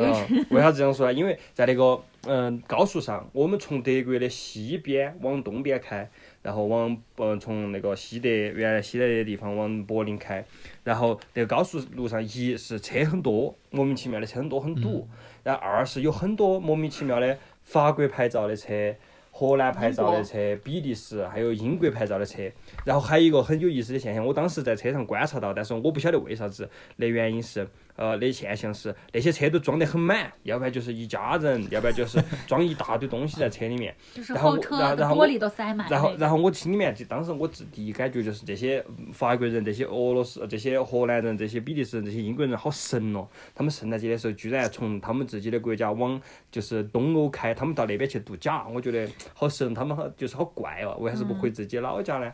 [0.49, 1.13] 为啥子这样说呢？
[1.13, 6.09] 因为在那个嗯高速上，我们从德国的西边往东边开，
[6.47, 10.45] 然后往嗯从那个西德原来西德的地方往柏林开，
[10.85, 15.05] 然后那个高速路上一是车很多，莫名其妙的车很多很堵，
[15.43, 18.95] 然后二是有很多莫名其妙的法国牌照的车。
[19.29, 22.41] 荷兰牌照的车、比利时还有英国牌照的车，
[22.83, 33.93] 然后还有一个很有意思的现象，我当时在车上观察到，但是我不晓得为啥子，那原因是，呃，那现象是那些车都装得很满，要不然就是一家人，要不然就是装一大堆东西在车里面。
[34.13, 43.27] 就是然后车然后然后我的玻璃都塞满然后，然后我心里面就当时我自第一感觉就是这些嗯法国人、这些俄罗斯、这些荷兰人、这些比利时人、这些英国人好神哦！
[43.53, 52.31] 他们圣诞节的时候居然从他们自己的国家往就是东欧开，他们到那边去度假，我觉得好神，他们好就是好怪哦，为啥子不回自己老家呢？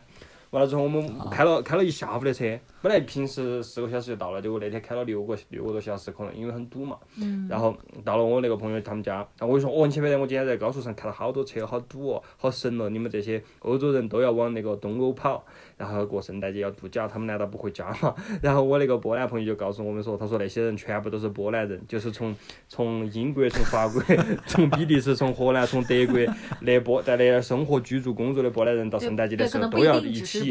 [0.54, 6.96] 完了之后，我们开了开了一下午的车，本来平时四个小时就到了，结果那天开了六个六个多小时，可能因为很堵嘛。
[7.16, 12.88] 嗯然后到了我那个朋友他们家，然后我就说，哦，你晓不晓得我今天在高速上看到好多车，好堵哦，好神哦！
[12.88, 15.44] 你们这些欧洲人都要往那个东欧跑，
[15.76, 18.14] 然后过圣诞节要度假，他们难道不回家吗？
[18.42, 22.34] 然后我那个波兰朋友就告诉我们说，他说那些人全部都是波兰人，就是从
[22.68, 24.02] 从英国、从法国、
[24.46, 26.18] 从比利时、从荷兰、从德国
[26.60, 30.50] 那波在那儿生活、居住、工作的波兰人，到圣诞节的时候都要一起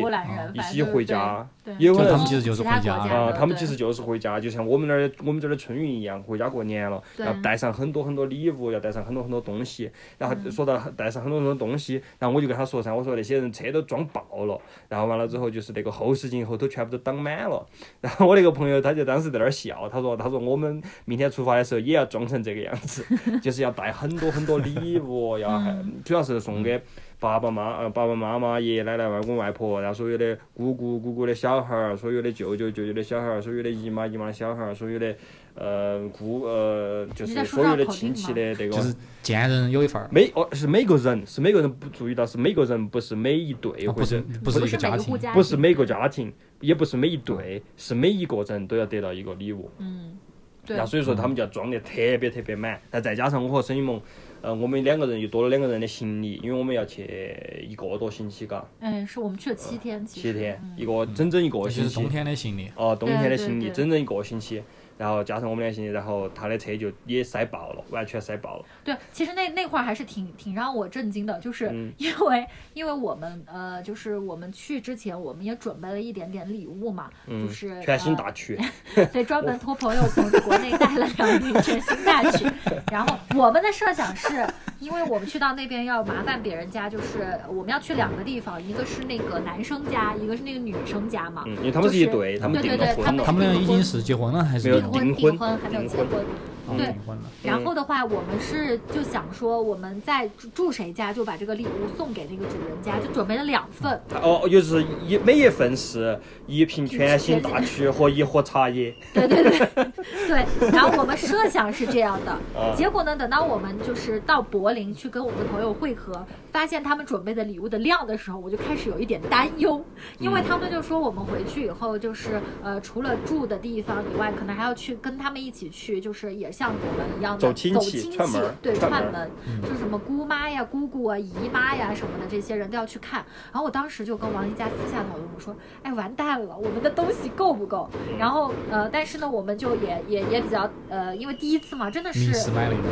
[0.53, 1.47] 一起回家。
[1.77, 9.89] 有可能他们其实就是回家啊，他们其实就是回家，就像我们那儿我们这儿的春运一样，回家过年了，对要带上很多很多礼物，要带上很多很多东西。
[10.17, 14.59] 然后嗯说到带上很多很多东西，然后我就跟他说噻，我说那些人车都装爆了，
[14.89, 17.65] 然后完了之后就是那个后视镜后头全部都挡满了。
[18.01, 23.05] 然后我那个朋友他就当时在那儿笑，他说他说我们明天出发的时候也要装成这个样子，
[23.41, 25.61] 就是要带很多很多礼物，要
[26.03, 26.81] 主要是送给。
[27.23, 35.15] 爸爸妈呃爸爸妈妈、爷爷奶奶、外公外婆，然后所有的姑姑姑姑的小孩儿，所有的舅舅舅舅的小孩儿，所有的姨妈姨妈的小孩儿，所有的
[35.55, 38.71] 呃姑呃就是所有的亲戚的那个。
[38.71, 45.33] 就是见人有一份儿，每哦是每个人是每个人不注意到是每个人不是每一对或者不是一个家庭每个，家庭。
[45.33, 49.71] 不是每个家庭，也不是每一对，是每一个人都要得到一个礼物。
[49.77, 50.17] 嗯，
[50.65, 54.01] 对然后所以说他们就要装得特别特别满，那再加上我和沈一萌，
[54.43, 60.73] 呃，我们两个人又多了两个人的行李，因为我们要去一个多星期，嘎，嗯，是我们去了七天，七天，嗯。
[60.75, 61.95] 一个整整一个星期。
[61.95, 62.09] 冬。
[62.09, 62.69] 天的行李。
[62.75, 64.61] 哦，冬天的行李整整一个星期，
[64.97, 68.65] 然后加上我们的行李，然后他的车就也塞爆了，完全塞爆了。
[68.83, 78.59] 对，其实那那块儿还是挺挺让我震惊的，就是嗯因为、 因为我们呃，就是我们去之前，我们也准备了一点点礼物嘛，嗯就是全新呃大曲，
[79.11, 82.45] 对，专门托朋友从国内带了两瓶全新大曲。
[82.91, 84.45] 然后我们的设想是，
[84.79, 91.43] 因为我们去到那边要麻烦别人家，就是我们要去两个地方，一个是那个男生家，一个是那个女生家嘛。
[91.47, 93.25] 嗯，因为他们是一就是对，他们对对对他们。
[93.25, 96.95] 他们俩已经是结婚了还是订婚订婚还没有结婚，对。
[97.43, 104.01] 然后的话，我们是就想说，我们在住住谁家就把这个礼物送给那个主人家，就准备了两份。
[104.21, 106.17] 哦，就是一每一份是
[106.47, 108.95] 一瓶全新大曲和一盒茶叶。
[109.13, 109.91] 对对对
[110.27, 119.83] 对，然后我们设想是这样的， 啊结果呢，等到我们就是到柏林去跟我们的朋友会合， 发现他们准备的礼物的量的时候，我就开始有一点担忧，
[120.19, 129.31] 因为他们就说我们回去以后就是呃，除了住的地方以外，可能还要去跟他们一起去，就是也像我们一样的走亲戚串门对，串门
[129.63, 133.25] 就是什么姑妈呀、姑姑啊、姨妈呀什么的，这些人都要去看。
[133.51, 137.89] 然后我当时就跟王一佳私下讨论，我说，哎，完蛋了，我们的东西够不够？
[138.19, 142.31] 然后呃，但是呢，我们就也也也比较呃，因为第一次嘛，真的是。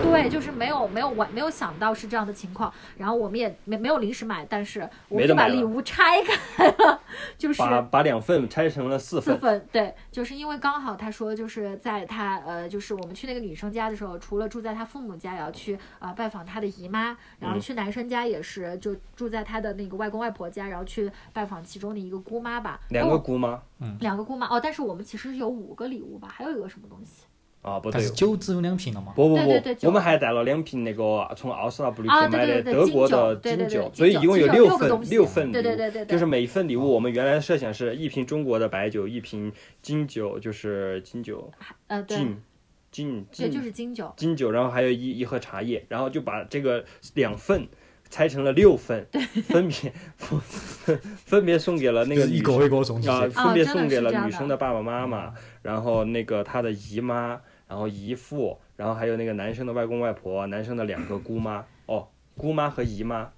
[0.01, 7.01] 对，就是没有没有完没有想到是这样的情况，然后我们也没没有临时买，但是我们就把礼物拆开了，
[7.37, 9.35] 就 是把把两份拆成了四份。
[9.35, 17.59] 四份，对，就是因为刚好他说就是在他呃，就是我们去那个女生家的时候，除了住在他父母家，也要去啊、呃拜访他的姨妈，然后嗯。
[17.61, 23.61] 去男生家也是就住在他的那个外公外婆家，然后去拜访其中的一个姑妈吧，两个姑妈。
[23.79, 23.97] 嗯。
[23.99, 27.23] 两个姑妈哦，但是我们其实有五个礼物吧，还有一个什么东西
[27.61, 29.13] 啊，不对但是，酒只有两瓶了嘛。
[29.15, 33.91] 不不对对对不，我们还带了两瓶那个从奥斯纳布吕啊克买的德国的金酒。
[33.93, 41.51] 所以一共有六份六份礼物，对对对就是每一份礼物我们原来的设想是一瓶中国的白酒，一瓶金酒，就是金酒
[41.87, 42.41] 呃，对，金
[42.91, 47.67] 金对，金就是金酒，金酒，然后还有一一盒茶叶，然后就把这个两份
[48.09, 49.07] 拆成了六份，
[49.47, 50.41] 分别分
[51.23, 57.39] 分别送给了那个一个一个送啊，分别送给了女生的爸爸妈妈，然后那个她的姨妈，
[57.71, 62.05] 然后姨父，然后还有那个男生的外公外婆，男生的两个姑妈，哦，
[62.35, 63.31] 姑妈和姨妈，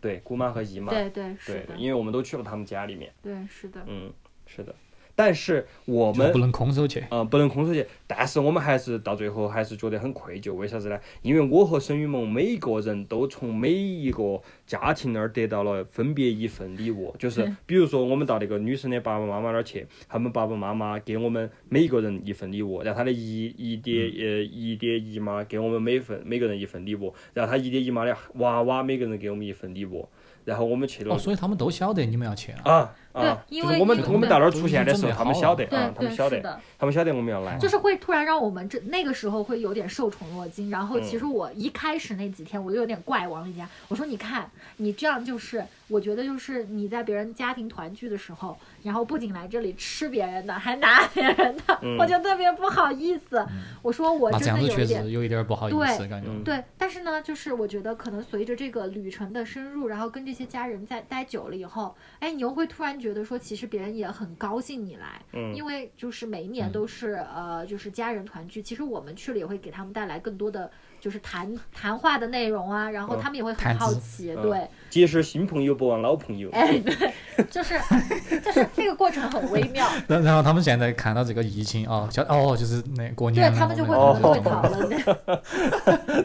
[0.00, 4.10] 对，姑妈和姨妈，对对是对的，，因为我们都去了他们家里面，对是的，嗯，
[4.46, 4.74] 是的，
[5.14, 7.04] 但是我们不能空手去。
[7.10, 10.98] 嗯，不能空手去，但是我们还是到最后还是觉得很愧疚，为啥子呢？
[11.22, 30.08] 因为我和沈雨萌每个人都从每一个家庭那儿得到了分别一份礼物，就是比如说我们到那个女生的爸爸妈妈那儿去，他们爸爸妈妈给我们每一个人一份礼物，然后他的姨姨爹呃姨爹姨妈给我们每份每个人一份礼物，然后他姨爹姨妈的娃娃每个人给我们一份礼物，
[30.44, 32.58] 然后我们去了哦，所以他们都晓得你们要去了。
[32.64, 36.60] 啊啊，对因为就是我们我们到那儿出现的时候，他们晓得他们对晓得，是的。
[36.78, 37.56] 他们晓得我们要来。
[37.58, 53.44] 就是会突然让我们这那个时候会有点受宠若惊，然后其实我一开始那几天我就有点怪王丽佳，我说你看你这样就是，我觉得就是你在别人家庭团聚的时候，然后不仅来这里吃别人的，还拿 别人的，嗯我就特别不好意思。
[53.80, 56.28] 我说我真那这样子确的有一点实有一点不好意思，对感觉。
[56.28, 65.54] 嗯对，但是呢，就是我觉得可能随着这个旅程的深入，然后跟这些家人在待久了以后，哎，你又会突然觉得说，其实别人也很高兴你来，嗯。
[65.54, 70.70] 因为就是每一年都是、呃，就是家人团聚，其实我们去了也会给他们带来更多的
[71.04, 76.48] 就是谈谈话的内容啊，然后嗯他们也会很好奇，嗯对，结识新朋友不忘老朋友。
[76.52, 77.78] 哎，对，就是
[78.42, 84.96] 就是这个过程很微妙， 然然后他们现在看到这个疫情哦，晓哦，就是那过年，对他们就会可能会讨论的。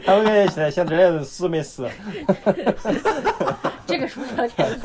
[0.06, 1.86] 他们感觉现在想这些人死没死？
[3.86, 4.80] 这个说的有点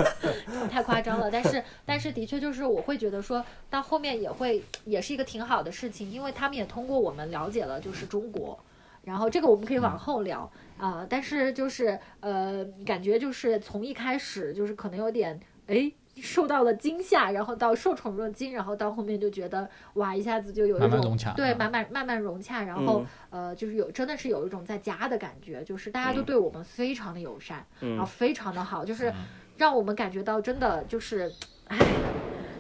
[0.70, 8.60] 太夸张了，但是但是的确就是我会觉得说到后面也会也是一个挺好的事情，因为他们也通过我们了解了就是中国，
[9.06, 15.92] 然后这个我们可以往后聊啊、但是就是呃感觉就是从一开始就是可能有点哎。
[16.22, 23.48] 受到了惊吓，然后到受宠若惊，然后到后面就觉得哇，一下子就有一种慢慢融洽对，嗯慢慢慢慢融洽，然后、嗯。
[23.50, 26.24] 呃，就是有真的是有一种在家的感觉，就是大家都嗯。
[26.24, 29.14] 对我们非常的友善，然后嗯，非常的好，就是
[29.58, 31.30] 让我们感觉到真的就是，
[31.68, 31.78] 哎，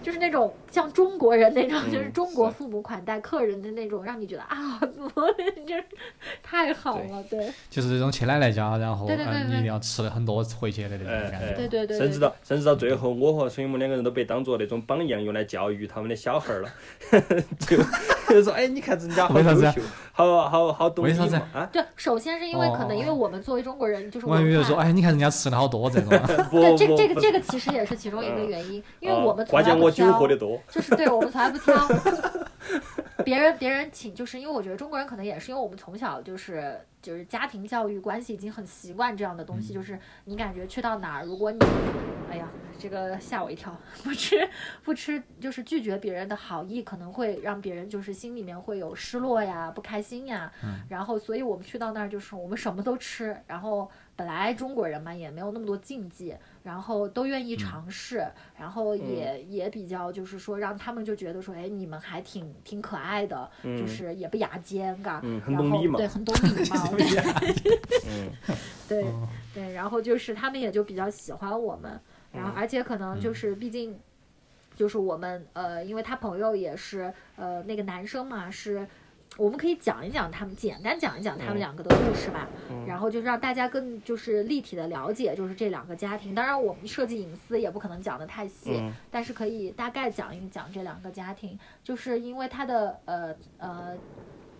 [0.06, 5.12] 就是那种像中国人那种，就是嗯中国父母款待客人的那种，让你觉得啊，怎么
[5.66, 5.84] 就是
[6.44, 11.54] 太好了，对，就是这种去奶奶家，然后你一定要吃的很多回去的那种感觉。
[11.56, 16.70] 对对对，甚至到甚至到最后，我和孙雨萌两个人都被当做那种榜样用来教育他们的小孩儿了。
[17.60, 17.76] 就
[18.30, 21.68] 就说，哎，你看人家好为啥子啊优秀，好好好懂礼为啥子啊！
[21.72, 26.10] 对，首先是因为可能哦因为我们作为中国人，就是我还以为说，哎，你看人家吃的好多这种。
[26.52, 30.60] 对，这这个这个其实也是其中一个嗯原因，因为啊我们从关键我酒来不挑喝的多。
[30.70, 31.76] 就是对我们从来不挑，
[33.24, 41.60] 别人别人请，就是因为我觉得中国人可能也是因为我们从小就是就是家庭教育关系已经很习惯这样的东西，就是你感觉去到哪儿，如果你，
[42.30, 44.48] 哎呀，这个吓我一跳， 不吃
[44.84, 50.52] 不吃，就是拒绝别人的好意，可能会让别人就是心里面会有失落呀、不开心呀，
[50.90, 56.36] 然后所以我们去到那儿就是我们什么都吃，然后本来中国人嘛也没有那么多禁忌，
[56.66, 57.48] 然后都愿嗯。
[57.48, 58.26] 意尝试，
[58.60, 67.06] 然后也、也比较就是说让他们就觉得说，哎，你们还挺挺可爱的，就是也不牙尖，嘎，嗯很然后懂礼貌对，很懂礼貌， 对
[68.10, 68.30] 嗯。
[68.90, 69.28] 对哦。
[69.54, 72.02] 对，然后就是他们也就比较喜欢我们，
[72.34, 73.98] 然后而且可能就是毕竟。
[74.78, 78.86] 就是我们呃，因为他朋友也是呃那个男生嘛，是
[79.38, 82.48] 我们可以讲一讲他们，简单讲一讲他们嗯两个的故事吧，
[82.88, 86.34] 然后就是让大家更就是立体的了解，就是这两个家庭。
[86.34, 93.98] 当然，我们涉及隐私也不可能讲的太细，嗯但是可以大概讲一讲这两个家庭，就是因为他的呃呃。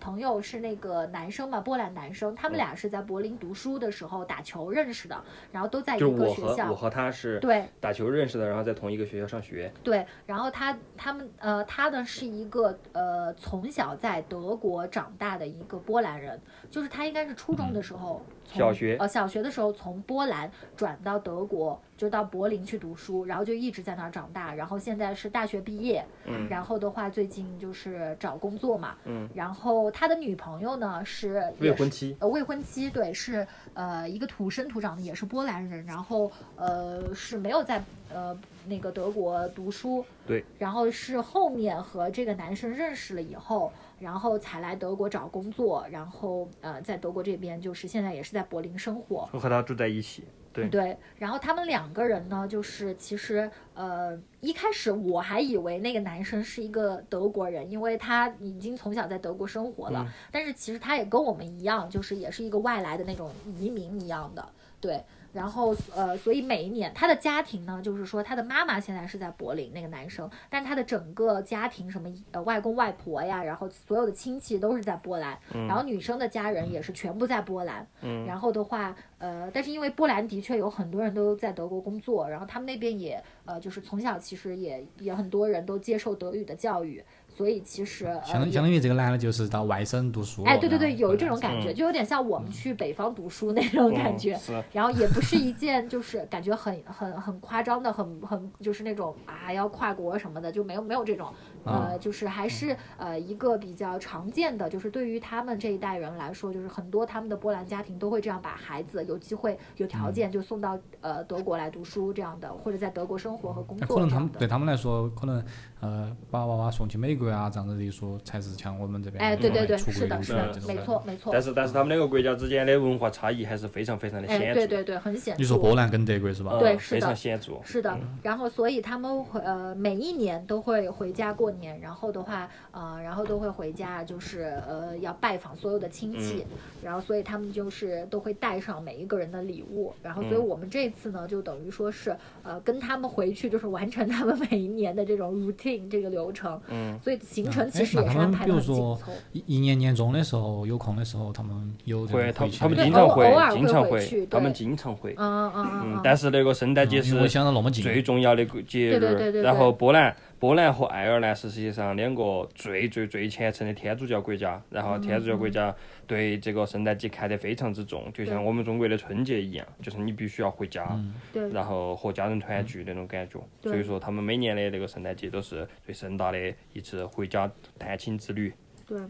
[0.06, 6.76] 朋友是那个男生嘛，波兰男生，他们俩是在柏林读书的时候打球认识的，然后都在一个学校我和我。
[6.76, 9.72] 和他是对，打球认识的，然后在同一个学校上学。
[9.82, 16.40] 对，然后他他们呃，他呢是一个呃从小在德国长大的一个波兰人，
[16.70, 37.82] 就是他应该是初中的时候，从小学呃小学的时候从波兰转到德国，就到柏林去读书，然后就一直在那儿长大，然后现在是大学毕业，嗯然后的话最近就是找工作嘛，嗯然后他的女朋友呢是未婚妻呃，未婚妻对，是呃一个土生土长的，也是波兰人，然后呃是没有在
[38.12, 50.24] 呃那个德国读书，对，然后是后面和这个男生认识了以后，然后才来德国找工作，然后呃在德国这边就是现在也是在柏林生活，我和他住在一起。
[50.52, 64.48] 对对，然后他们两个人呢，就是其实呃，一开始我还以为那个男生是一个德国人，因为他已经从小在德国生活了，但是其实他也跟我们一样，就是也是一个外来的那种移民一样的，
[64.80, 65.04] 对。
[65.36, 77.86] 然后呃，所以每一年他的家庭呢，就是说他的妈妈现在是在柏林，那个男生，但他的整个家庭什么呃外公外婆呀，然后所有的亲戚都是在波兰，然后女生的家人也是全部在波兰，
[78.26, 87.04] 然后的话呃，但是因为波兰的确有很多人都在德国工作，然后他们那边也呃就是从小其实也也很多人都接受德语的教育，
[87.36, 90.42] 所以其实呃相当相当于这个男的就是到外省读书。
[90.44, 94.38] 哎，对对对，有这种感觉，嗯就有点像我们去北方读书那种感觉。
[94.72, 101.30] 然后也不是一件就是感觉很很很夸张的，很很就是那种啊要跨国什么的，就没有没有这种，
[101.64, 114.20] 呃，就是还是呃一个比较常见的，就是对于他们这一代人来说，就是很多他们的波兰家庭都会这样把孩子有机会有条件就送到呃德国来读书这样的，或者在德国生活和工作可能他。
[114.20, 115.44] 们对他们来说，可能
[115.80, 120.82] 呃把娃娃送去美国啊这样子的一说，才是像我们这边哎，对对对，出国是的，是的留学这，种没。
[120.82, 121.42] 错没错但。
[121.42, 125.40] 是但是他们两个国家之间的文化差异还是非常非常的哎，显著，对对对，很显著。
[125.40, 126.58] 你说波兰跟德国是吧？
[126.58, 127.60] 对是的常显著。
[127.62, 136.44] 是的，然后所以他们会呃每一年都会回家过年，然后的话呃然后都会回家，就是呃要拜访所有的亲戚，
[136.82, 149.12] 然后所以他们就是都会带上每一个人的礼物，然后所以嗯我们这次呢就等于说是呃跟他们回去就是完成他们每一年的这种 routine 这个流程，嗯，所以行程哎其实他们也是安排比如说的很紧凑。
[149.32, 155.14] 一一年年终的时候有空的时候，他们有回去他他们经常会经常会他们经常会。
[155.16, 157.28] 嗯嗯嗯嗯嗯，，但是那个圣诞节是
[157.70, 165.74] 最重要的个节对对对对日，然后波兰波兰和爱尔兰是世界上两个最最最虔诚的天主教国家，然后天主教国家
[166.06, 170.86] 对这个圣诞节看得非常之重，就像我们中国的春节一样，就是你必须要回家，
[171.32, 171.50] 对。
[171.50, 173.40] 然后和家人团聚那种感觉。
[173.62, 173.72] 对。
[173.72, 178.52] 所以说他们每年的那个圣诞节都是最盛大的一次回家探亲之旅。
[178.86, 179.00] 对。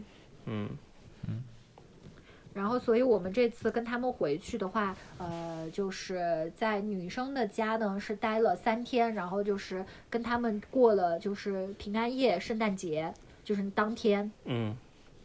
[0.45, 0.69] 嗯，
[2.57, 14.31] 然后，所以我们这次跟他们回去的话，呃，就是在女生的家呢是待了三天，然后就是跟他们过了就是平安夜、圣诞节，就是当天。
[14.45, 14.75] 嗯，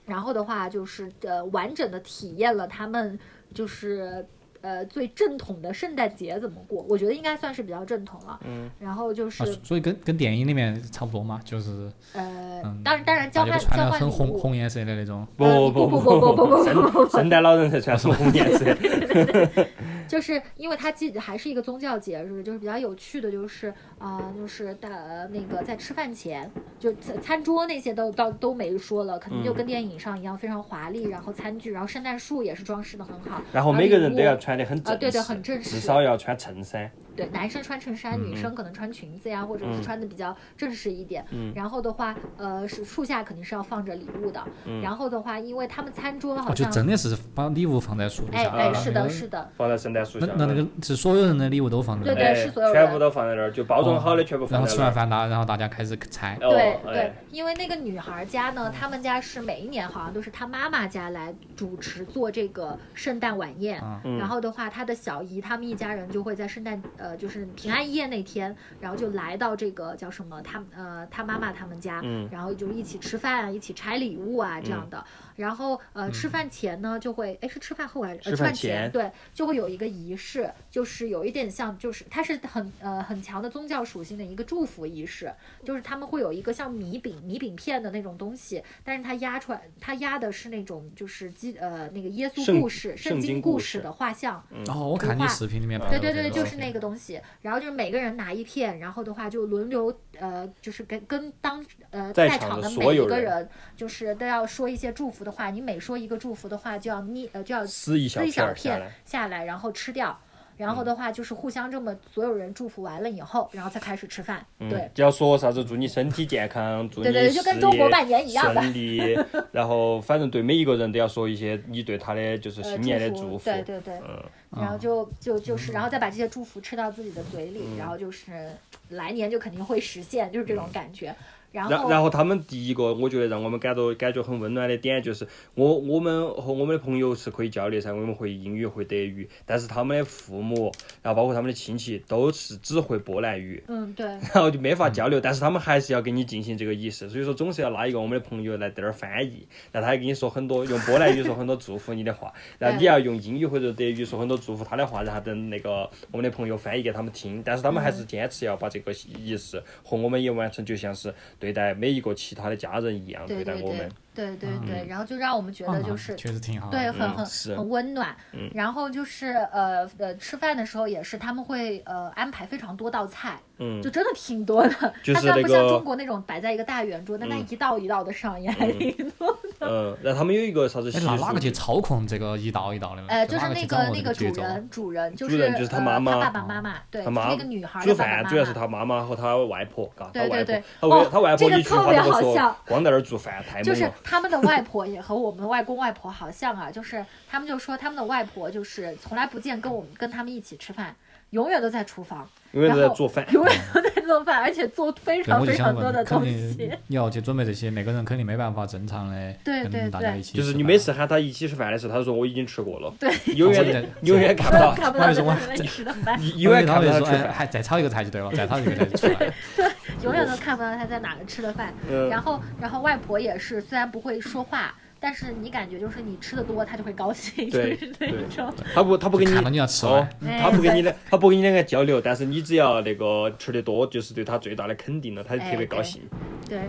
[0.04, 3.18] 然后的话就是呃完整的体验了他们
[3.54, 4.26] 就是
[4.62, 8.40] 呃最正统的圣诞节怎么过，我觉得应该算是比较正统了。
[8.44, 8.70] 嗯。
[8.80, 14.32] 然后就是啊，所以跟跟电影里面差不多嘛，就是呃嗯，当然当然交换交换很红。
[14.32, 15.26] 红颜色的那种。
[15.36, 18.64] 不不不不不不不不圣圣诞老人才穿什么红颜色？
[20.08, 36.90] 就是因为它既还是一个宗教节日，就是比较有趣的，就是啊、呃就是大、呃那个在吃饭前，就餐餐桌那些都到都没说了，可能就跟电影上一样非常华丽，然后餐具，然后圣诞树也是装饰的很好，然后每个人都要穿的很正式，啊对对很正式至少要穿衬衫。
[37.16, 41.24] 对，男生穿衬衫，女嗯生可能穿裙子呀，或者是嗯穿的比较正式一点。
[41.30, 44.42] 嗯然后的话，呃，是树下肯定是要放着礼物的。
[44.66, 48.38] 嗯然后的话，因为他们餐桌好像，真的是把礼物放在树底下。
[48.38, 50.26] 哎哎，啊是的，是的，放在圣诞树下。
[50.26, 52.28] 那那那个是所有人的礼物都放在那对儿。
[52.28, 54.76] 哎是所有人全部都放在那儿，就包装好的全部然后放在那儿。
[54.76, 56.34] 吃完饭大，然后大家开始拆。
[56.40, 63.82] 哦对对哎，因为那个女孩家呢，他们家是每一年好像都是她妈妈家来主持做这个圣诞晚宴。
[64.18, 75.04] 然后的话，她的小姨他们一家人就会在圣诞呃，就是平安夜那天，然后就来到这个叫什么，他呃他妈妈他们家，嗯然后就一起吃饭啊，一起拆礼物啊这样的。
[75.36, 78.90] 然后呃，吃饭前呢就会，哎是吃饭后还是呃吃饭饭前？
[78.90, 85.32] 对，就会有一个仪式，就是有一点像，就是它是很呃很强的宗教属性的一个祝福仪式，
[85.64, 94.42] 就是他们会有一个像米饼米饼片的那种东西，但是它压出来，它压的是那种就是基呃那个耶稣故事、圣经经故事的画像。
[94.68, 97.20] 哦，我看你视频里面拍对对对，就是那个东西。
[97.40, 105.50] 然后就是每个人拿一片，然后的话就轮流呃，就是跟跟当呃在场的每一个人，就是都要说一些祝福的话。
[105.50, 108.92] 你每说一个祝福的话，就要捏呃就要撕一小撕一小片下片来。
[109.04, 110.18] 下来，然后吃掉。
[110.58, 114.44] 然后的话就是互相这么所有人祝福完了以后，然后才开始吃饭。
[114.58, 119.18] 对嗯，，只要说啥子祝你身体健康，祝你对对对就跟中国拜年一样的顺利，
[119.50, 123.44] 然后反正对每一个人都要说一些你对他的就是呃新年的祝祝福。
[123.44, 123.94] 对对对。
[124.06, 124.22] 嗯，
[124.60, 128.52] 然后就就就是，然后再把这些祝福吃到自己的嘴里，然后就是
[128.90, 131.12] 来年就肯定会实现，就是这种感觉。
[131.52, 140.72] 然后然然后他们第一个，我觉得让我们感到感觉很温暖的点就是，我我们和我们的朋友是可以交流噻，我们会英语会德语，但是他们的父母，
[141.02, 143.62] 然后包括他们的亲戚都是只会波兰语。
[143.68, 158.92] 嗯对， 然后就没法交流，但是他们还是要给你进行这个仪式，所以说总是要拉一个我们的朋友来在那儿翻译，然后他还给你说很多用波兰语说很多祝福你的话， 然后你要用英语或者德语说很多祝福他的话，然后等那个我们的朋友翻译给他们听，但是他们还是坚持要把这个
[159.22, 161.12] 仪式和我们也完成，就像是
[161.42, 163.90] 对待每一个其他的家人一样对待我们。
[164.14, 166.68] 对对对，然后就让我们觉得就是啊确实挺好。
[166.70, 168.14] 对，很很嗯很温暖。
[168.52, 174.94] 然后就是呃呃，吃饭的时候也是，他们会呃安排非常多道菜，嗯就真的挺多的。
[175.02, 179.38] 就是它虽然那个不像中国那种摆在一个大圆桌，但它一道一道的上也还挺多。
[179.60, 183.02] 嗯，然后他们有一个啥子那哪个去操控这个一道一道的？
[183.08, 188.22] 呃，就是那个那个主人，主人就主人就是他妈妈他爸爸妈妈，对，他妈那个女孩煮的爸爸妈妈。
[188.22, 193.96] 饭主要是他妈妈和他外婆，嘎，他外婆对对对，他外哦他外婆一句这个特别话都不说好笑，光在那儿做饭太就是猛了。
[194.04, 200.94] 他们的外婆也和我们外公外婆好像啊， 就是他们就说他们的外婆就是从来不见跟我们跟他们一起吃饭，
[201.30, 203.26] 永远都在厨房，永远都然后在做饭。
[203.32, 206.70] 永远都在做饭， 而且做非，常非常多的东西。
[206.88, 210.44] 你要去准备这些，那个人肯定没办法正常的对对跟大家对一起吃饭。
[210.44, 217.32] 就是你每次喊他一起吃饭的时候，他就说我已经吃过了，对，永远对永远看不到，看不到在我那边吃的饭，永远看不到他吃饭。
[217.32, 219.34] 还再炒一个菜就对了，再炒一个菜就出来了。
[220.02, 221.72] 永远都看不到他在哪儿吃的饭。
[221.90, 228.52] 嗯然后，然后外婆也是，虽然不会说话，但是你感觉就是你吃的多，他就会高兴， 就对是那种。
[228.74, 236.02] 他不他不跟你看到你要吃哦完，，他不跟你的他不跟你两个交流，但是你只要那个吃的多，就是对他最大的肯定了，他就特别高兴。
[236.48, 236.60] 对，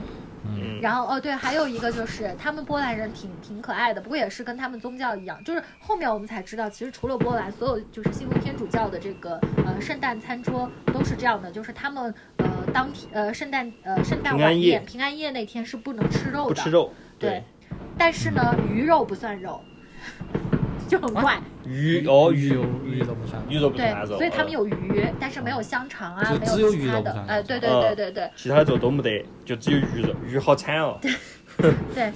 [0.46, 0.80] 嗯。
[0.82, 14.70] 然后哦对，还有一个就是他们波兰人挺挺可爱的，不过也是跟他们宗教一样，就是后面我们才知道，其实除了波兰，所有就是信奉天主教的这个呃圣诞餐桌都是这样的，就是他们呃当天呃圣诞呃圣诞晚平安夜。
[14.72, 17.44] 宴平安夜那天是不能吃肉的，不吃肉，对，
[17.98, 19.62] 但是呢鱼肉不算肉，
[20.88, 21.42] 就很怪。
[21.66, 23.42] 鱼哦鱼鱼肉鱼肉不算。
[23.50, 31.00] 鱼肉不对所以他们嗯有鱼，但是没有香肠啊，没有其他的鱼肉，呃，对对嗯对对对其他的肉都没得，就只有鱼肉，鱼好惨哦。
[31.94, 32.12] 对，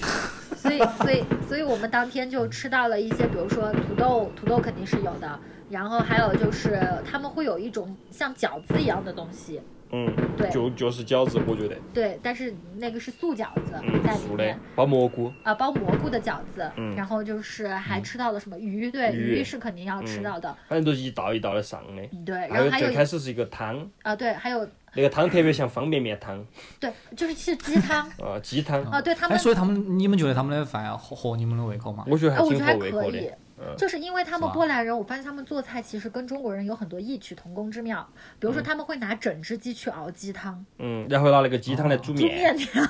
[0.56, 5.40] 所以所以所以我们当天就吃到了一些，比如说土豆，土豆肯定是有的，
[5.70, 9.62] 然后还有就是他们会有一种像饺子一样的东西，
[9.92, 14.60] 嗯，对就就是饺子，我觉得，对，但是那个是素饺子嗯在，里素的面。
[14.76, 22.08] 包蘑菇，啊，包蘑菇的饺子，嗯然后就是还吃到了什么鱼，对，鱼鱼是肯定要吃嗯到的，反正都是一道一道的上的。
[22.26, 26.46] 对，然还有后还有一最开始是一个汤，啊，对，还有那个汤特别像方便面汤，
[26.80, 32.04] 对，就是是鸡汤 啊，鸡汤，啊，对他们哎，所以他们，你们觉得他们的饭合合你们的胃口吗？
[32.08, 33.32] 哎，我觉得还挺合胃口的可以。。
[33.78, 38.08] 就是因为他们波兰人，我发现他们做菜其实跟中国人有很多异曲同工之妙。
[38.40, 42.84] 比如说，他们会拿整只鸡去熬鸡汤，嗯，然后拿那个鸡汤来煮煮面，面条。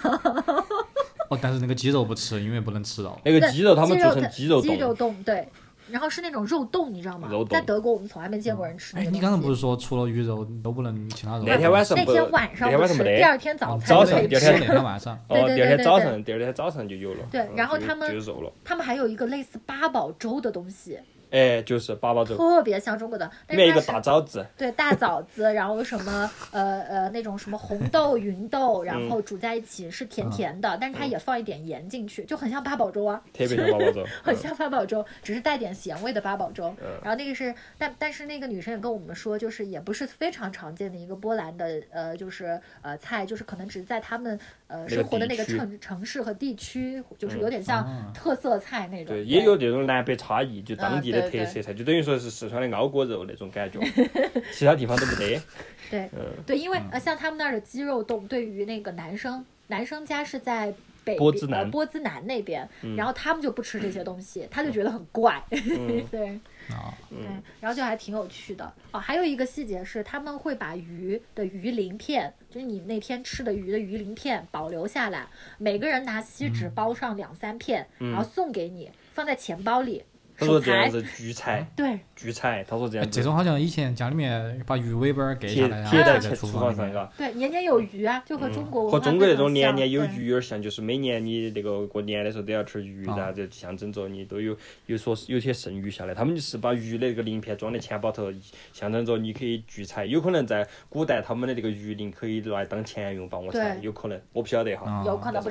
[1.29, 3.19] 哦，但是那个鸡肉不吃，因为不能吃到。
[3.23, 5.47] 那个鸡肉他们做成鸡肉鸡肉，冻，对。
[5.89, 11.43] 然后是那种肉冻，你知道吗在德国我们从来没见过人吃那哎，你刚才不是说除了鱼肉都不能其他肉？
[11.45, 15.15] 那天晚上那天晚上不吃，第二天早哦早上第二天那天晚上。
[15.27, 17.19] 哦，对对第二天早上，第二天早上就有了。
[17.31, 18.51] 对然后他们就有肉了。
[18.63, 20.99] 他们还有一个类似八宝粥的东西，
[21.29, 33.21] 哎，就是八宝粥，特别像中国的，但里面一个大枣子，对大枣子， 然后什么呃呃那种什么红豆、芸豆，然嗯后煮在一起是甜甜的，但是它也放一点盐进去，就很像八宝粥啊。
[33.33, 34.05] 特别像八宝粥。
[34.23, 36.73] 很嗯像八宝粥，只是带点咸味的八宝粥。
[36.81, 49.15] 嗯然后那个是，但但是那个女生也跟我们说，就是也不是非常常见的一个波兰的呃，就是呃菜，就是可能只是在他们呃生活的那个城城市和地区，就是有点啊像特色菜那种。
[49.15, 53.79] 对，也有这种南北差异，就当地的特色菜，就等于说是四川的熬锅肉那种感觉，
[54.51, 55.41] 其他地方都没得。
[55.89, 60.73] 对嗯对，因为呃，像他们那儿的鸡肉冻，对于那个男生，男生家是在
[61.05, 65.41] 北波兹南呃、波兹南那边，然后他们就不吃这些东西， 他就觉得很怪。
[65.49, 66.37] 嗯对
[66.71, 67.19] 啊，对，
[67.59, 68.73] 然后就还挺有趣的。
[68.91, 68.99] 哦。
[68.99, 80.03] 还有一个细节是，他们会把鱼的鱼鳞片，就是你那天吃的鱼的鱼鳞片保留下来，每个人拿锡纸包上两三片，然后送给你，放在钱包里
[80.37, 80.45] 他。
[80.45, 86.91] 说这样子聚财，对聚财，他说这哎样这种好像以前家里面把鱼尾巴儿割下贴贴在厨厨房上。
[86.93, 87.11] 嘎。
[87.17, 96.13] 对，年年有余啊，就和中国文和中国那种年年有余有点像，就是每年你那个过年的时候都要吃鱼，啊然后就象征着你都有有说是有些剩余下来。
[96.13, 98.31] 他们就是把鱼的那个鳞片装在钱包头，
[98.71, 100.05] 象征着你可以聚财。
[100.05, 104.89] 有可能在古代他们的那个鱼鳞可以拿来当钱用，吧我猜，有可能，我不晓得哈。
[104.89, 105.41] 啊有可能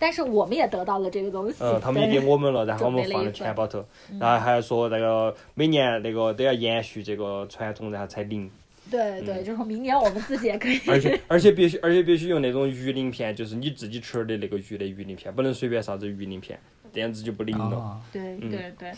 [0.00, 1.58] 但是我们也得到了这个东西。
[1.60, 3.84] 嗯，他们也给我们了，然后我们放在钱包头，
[4.18, 8.50] 然后还说那个每年那个都要延续这个传统，然后才领。
[8.90, 10.80] 对对，就是明年我们自己也可以。
[10.88, 16.58] 而且 而且必须而且必须用那种鱼鳞片，就是你自己吃的那个鱼的鱼鳞片，不能随便啥子鱼鳞片，
[16.92, 17.78] 这样子就不灵了。
[17.78, 18.92] 啊，对嗯对对。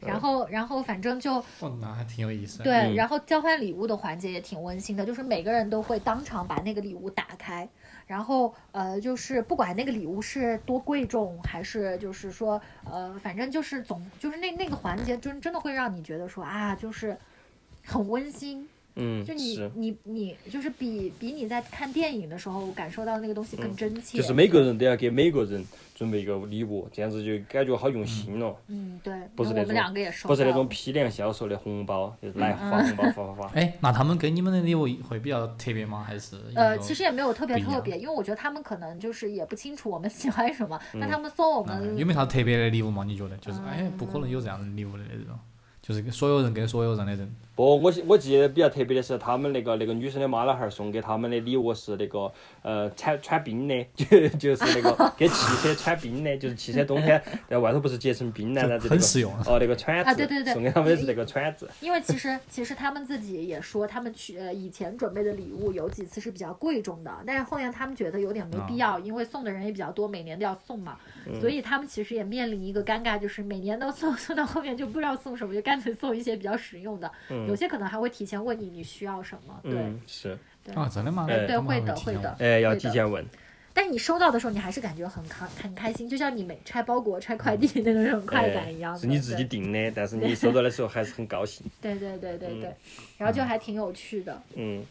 [0.00, 2.60] 然后，然后反正就哦，那还挺有意思。
[2.64, 7.68] 对，嗯然后交换礼物的环节也挺温馨的，就是每个人都会当场把那个礼物打开，
[8.06, 17.16] 然后呃，就是不管那个礼物是多贵重，还是就是说呃，反正就是总就是那那个环节真真的会让你觉得说啊，就是
[17.84, 18.68] 很温馨。
[18.94, 24.18] 嗯，就你，你你就是比比你在看电影的时候感受到那个东西更真切。
[24.18, 25.64] 嗯就是每个人都要给每个人
[26.02, 28.54] 准备一个礼物，这样子就感觉好用心了。
[28.66, 33.48] 嗯对，不是那种然后我们两个也收不是那种批量销售的红包，就是来嗯发红包发发发。
[33.54, 36.04] 哎，那他们给你们的礼物会比较特别吗？
[36.06, 43.04] 还是呃，其实也没有特别特别，因为我觉得他们可能就是也不清楚我们喜欢什么，嗯那他们送我嗯们有没有啥特别的礼物吗？
[43.04, 45.38] 你觉得就是哎，嗯不可能有这样的礼物的那种，
[45.80, 47.34] 就是给所有人给所有人的人。
[47.54, 52.32] 不，我我记得比较特别的是，他们那个那个女生的妈老汉儿送给他们的礼物是那个
[52.62, 61.68] 呃铲铲冰的，就就是那个 给汽车铲冰的，就是汽车冬天在外头不是结成冰呢，就然后这个很实用哦那个铲子，啊对对对送给他们的是那个铲子。
[61.80, 70.96] 因为其实其实他们自己也说，他们去呃以前准备的礼物有几次是比较贵重的，但是后面他们觉得有点没必要，因为送的人也比较多，每年都要送嘛，
[71.38, 77.10] 所以他们其实也面临一个尴尬，就是每年都送，送到后面就不知道送什么，就干脆送一些比较实用的，
[77.48, 79.72] 有些可能还会提前问你你需要什么，对。
[79.74, 81.26] 嗯，是，对啊，真的吗？
[81.28, 82.36] 哎对，会的，会的。
[82.38, 83.24] 哎，要提前问。
[83.74, 88.94] 但是你收到的时候，你还是感觉很开很开心，就像你每拆包裹、拆快递的那种快感一样。
[88.94, 91.66] 哎是你自己定的，但是你收到的时候还是很高兴。
[91.80, 92.74] 对对对对对对，
[93.16, 94.42] 然后就还挺有趣的。
[94.56, 94.84] 嗯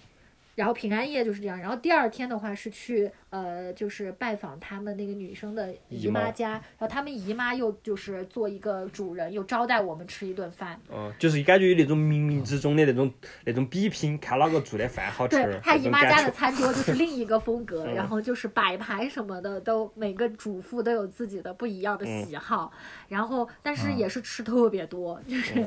[0.56, 10.80] 然后平安夜就是这样，然后第二天的话是去呃，就是拜访他们那个女生的姨姨妈妈家，然后他们姨妈又就是做一个主人，又招待我们吃一顿饭。
[10.90, 13.12] 哦，就是感觉有那种冥冥之中的那种
[13.46, 15.38] 那种比拼，看哪个做的饭好吃。
[15.38, 17.96] 对他姨妈家的餐桌就是另一个风格， 嗯。
[17.96, 22.26] 然后就是摆盘什么的都每个主妇都有自己的不一样的嗯。
[22.26, 22.72] 喜好，
[23.08, 23.98] 然后但是嗯。
[24.02, 25.64] 也是吃特别多，就是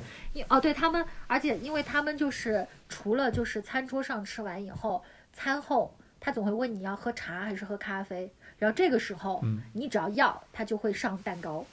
[0.48, 11.64] 哦对他们，而且因为他们就是除了就是餐桌上吃完以后，餐后他总会问你要喝茶还是喝咖啡，然后这个时候嗯你只要要，他就会上蛋糕，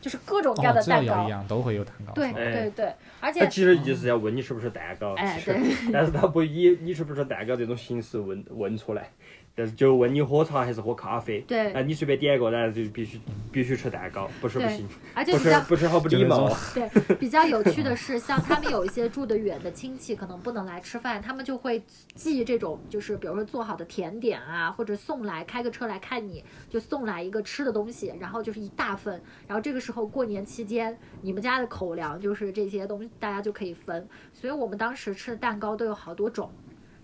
[0.00, 2.12] 就是各种各样哦，的蛋糕只要要一，样都会有蛋糕。
[2.12, 9.10] 对对对，而且他其实就是要问你是不是蛋糕，哎其实但是他不以你是不是蛋糕这种形式问问出来，
[9.56, 11.40] 但是就问你喝茶还是喝咖啡。
[11.40, 13.18] 对啊，你随便点一个，然后就必须
[13.50, 16.54] 必须吃蛋糕，不吃不行，不而且比较吃不吃好不礼貌。
[16.74, 21.82] 对，比较有趣的是，像他们有一些住得远的亲戚，可能不能来吃饭，他们就会
[22.14, 34.06] 寄这种，就是比如说做好的甜点啊，或者送来开个车来看你，就送来一个吃的东西，然后就是一大份，然后这个时候过年期间，你们家的口粮就是这些东西，大家就可以分。
[34.34, 36.50] 所以我们当时吃的蛋糕都有好多种。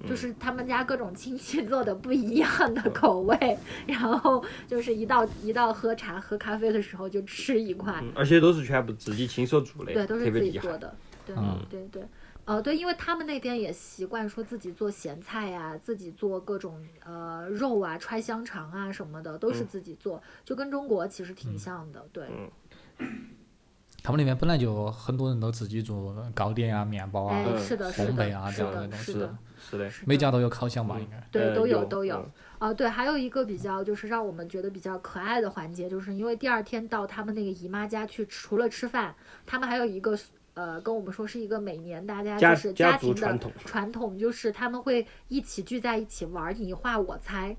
[0.09, 10.41] 就是他们家各种亲戚做的不一样的口味， 然后就是一到一到喝茶喝咖啡的时候就吃一块，嗯而且都是全部自己亲手做的，对，都是自。
[10.43, 10.95] 己做的，
[11.27, 11.59] 对、嗯。
[11.71, 12.03] 对对，
[12.45, 19.67] 呃，对，因为他们那边也习惯说自己做咸菜呀、自己做各种呃肉啊、揣香肠啊什么的，都是嗯。
[19.69, 22.27] 自己做，就跟中国其实挺像的，对。
[22.99, 23.09] 嗯。
[24.03, 29.05] 他们那边本来就很多人都自己做糕点啊、面包啊哎，嗯是的，是烘，焙啊这样的，的东西。
[29.05, 29.39] 是的，是的，
[30.07, 30.97] 每家都有烤箱吧？
[30.99, 31.27] 嗯应该。
[31.31, 32.31] 对，呃都有有都有嗯。
[32.59, 39.15] 啊，对，还有一个比较就是让我们觉得比较可爱的环节，就是因为第二天到他们那个姨妈家去，除了吃饭，
[39.45, 40.17] 他们还有一个
[40.55, 47.57] 呃跟我们说是一个每年大家家就是家家庭的传统传统，就是他们会一起聚在一起玩你画我猜，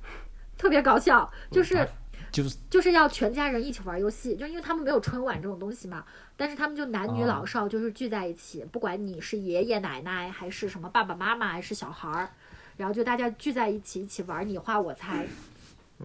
[0.57, 1.75] 特别搞笑，就是。
[1.77, 1.87] 嗯
[2.33, 6.03] 就是就是要全家人一起玩游戏，就因为他们没有春晚这种东西嘛，
[6.35, 12.29] 但是他们就男女哦老少就是聚在一起，不管你是爷爷奶奶还是什么爸爸妈妈还是小孩儿，
[12.75, 15.25] 然后就大家聚在一起一起玩你画我猜。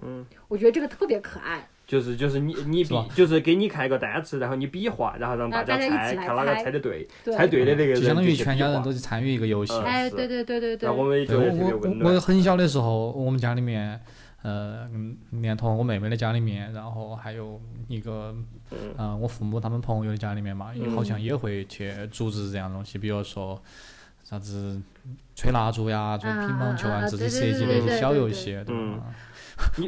[0.02, 1.66] 嗯，我觉得这个特别可爱。
[1.86, 9.72] 就是就是你你比就是给你看一个单词，然后你比划，然后让大家一猜，起来看哪个猜猜的对，对猜对的那个人就相当于全家人都去参与一个游戏。
[9.72, 12.12] 嗯哎，对对对对对那我们也觉，得特别我温暖。
[12.12, 13.98] 我我很小的时候，我们家里面，
[14.42, 18.34] 呃，嗯连同我妹妹的家里面，然后还有一个，
[18.70, 23.60] 嗯呃，我父母他们朋友的家里面嘛，也嗯好像也会去组织这样东西，比如说
[24.22, 24.80] 啥子
[25.34, 29.06] 吹蜡烛呀、做乒乓球啊自己设计的一些小游戏，对嗯吧？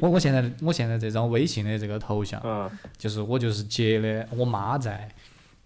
[0.03, 5.09] 我我现在我现在这张微信的这个头像，嗯，就是我就是截的我妈在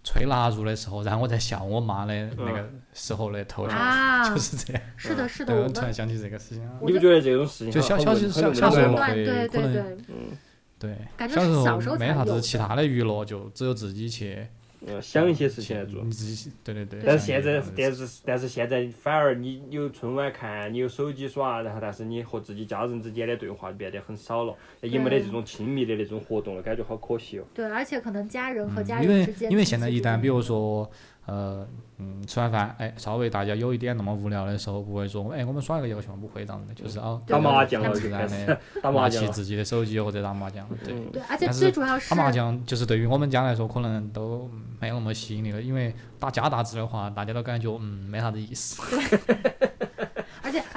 [0.05, 4.29] 吹蜡烛的时候，然后我在笑我妈的那个时候的头像，啊。
[4.29, 4.81] 就，是这样。
[4.95, 8.29] 是的，是的，我我突然想起这个事情你不觉得这种事情就小小小
[8.71, 10.37] 时候对对可能对，嗯。
[10.77, 12.33] 对，感觉小时是小时候候没啥才有的。
[12.33, 14.45] 子其他的娱乐，就只有自己去
[14.87, 16.03] 嗯，想一些事情来做。
[16.03, 17.01] 你自己对对对。
[17.05, 27.43] 但是现在但是但是现在反而你有春晚看，你有手机耍，然后但是你和自己家人之间的对话就变得很少了，也没得这种亲密的那种活动了，感觉好可惜哦。
[27.53, 30.89] 对，而且可能家人和家人之间，因为现在一旦比如说。
[31.25, 31.67] 说呃
[31.97, 39.27] 嗯吃完饭哎稍微大家有一点那么无聊的时候，不会说哎我们耍一个游戏嘛，不会这样的，就是哦打麻将了了就开始自然的打麻将了。
[39.27, 40.93] 拿 起自己的手机或者打麻将，对。
[40.93, 44.49] 嗯对，而且最主要是打麻将就是对于我们家来说，可能都
[44.79, 48.81] 没有那么吸引力了，因为打家大字的话，大家都感觉嗯没啥子意思。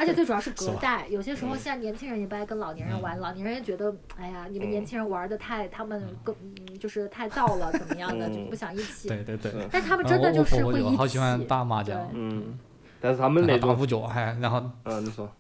[0.08, 9.08] 而且最主要是隔代，有些时候现在年轻人也不爱跟老年人玩，老年人也觉得，哎呀，你们年轻人玩的太，他们更嗯就是太燥了，怎么样的，就不想一起。
[9.08, 9.50] 对对对。
[9.52, 10.90] 是但他们嗯真的就是会一起。
[10.90, 12.58] 就好喜欢打麻将，嗯，
[13.00, 15.30] 但是他们那种，打五角，还然后嗯，你说，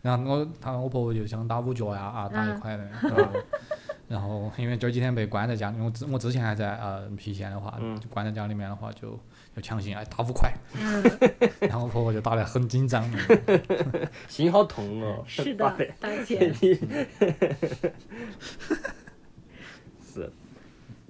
[0.00, 3.28] 然后我他我婆婆就想打五角呀啊打一块的，然后
[4.08, 7.98] 然后因为这几天被关在家里，我之我之前还在呃郫县的话，嗯。
[8.00, 9.18] 就关在家里面的话就
[9.54, 11.02] 就强行哎打五块，嗯，
[11.60, 13.04] 然后我婆婆就打得很紧张，
[14.28, 15.22] 心好痛哦。
[15.26, 16.52] 是的，当前
[20.02, 20.30] 是，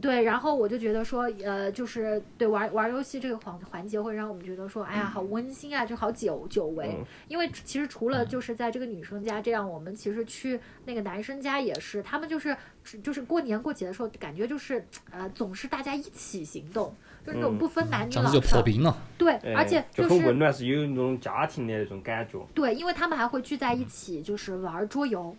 [0.00, 6.96] 对，然后我就觉得说，呃，就是对玩玩游戏这个环环节会让我们觉得说，哎呀，好温馨啊，就好久久违。
[6.98, 7.04] 嗯。
[7.28, 12.56] 因为其实除了就是在这个女生家这样，我们其实去那个男生家也是，他们就是
[13.02, 16.92] 就是过年过节的时候，感觉就是呃总是大家一起行动，
[17.24, 18.40] 就是那种嗯不分男女老少。
[18.40, 18.96] 破冰了。
[19.16, 22.38] 对，哎而且就是很温暖，是有那种家庭的那种感觉。
[22.54, 25.36] 对，因为他们还会聚在一起，就是玩桌游。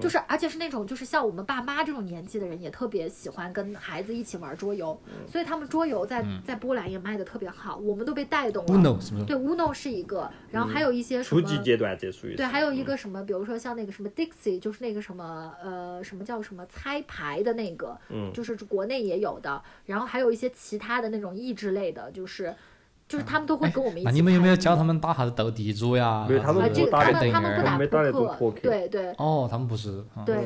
[0.00, 8.72] 就是，而且是那种，就是像我们爸妈这种年纪的人，也特别喜欢跟孩子一起玩桌游，所以他们桌游在在波兰也卖的特别好，我们都被带动了。
[8.72, 9.24] Uno 是不是？
[9.24, 12.34] 对，Uno 是一个，然后还有一些什么，初级阶段这属于。
[12.34, 22.54] 对，还有一嗯个什么，比如说像那个什么 Dixie，就是那个什么呃什么叫什么猜牌的那个，嗯就是国内也有的，然后还有一些其他的那种益智类的，就是
[23.06, 26.26] 就是他们都会跟我们一起那你们有没有教他们打啥子斗地主呀？
[26.28, 27.40] 没有他们啊，这个他不打那们他
[27.78, 30.02] 们不打扑扑克对对哦，他们不是。
[30.14, 30.36] 啊对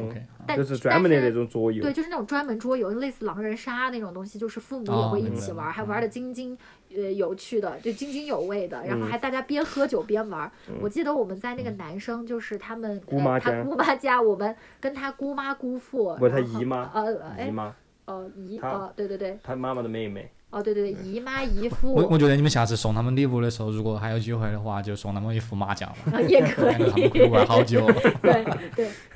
[0.56, 1.82] 就是专门的但是那种桌游。
[1.82, 6.56] 对，就是那种专门桌游，类似狼人杀那种东西，就是父母也哦会一起玩，还嗯玩的津津
[6.96, 10.50] 呃有趣的，就津津有味的，然后嗯还大家边喝酒边玩。
[10.80, 17.74] 我记得我们在那个男生，就是他们姑妈家呃他姑妈家，我们跟他姑妈姑父，不是他姨妈呃哎姨妈，
[18.06, 20.30] 哦姨他哦对对对他妈妈的妹妹。
[20.51, 27.86] 哦对对对姨妈姨我我觉得你们下次送他们礼物的时候，如果还有机会的话，就送他们一副麻将吧，啊也 可感觉他们可以以，玩好久。
[28.22, 28.44] 对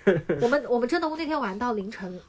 [0.04, 2.20] 对，我们我们真的那天玩到凌晨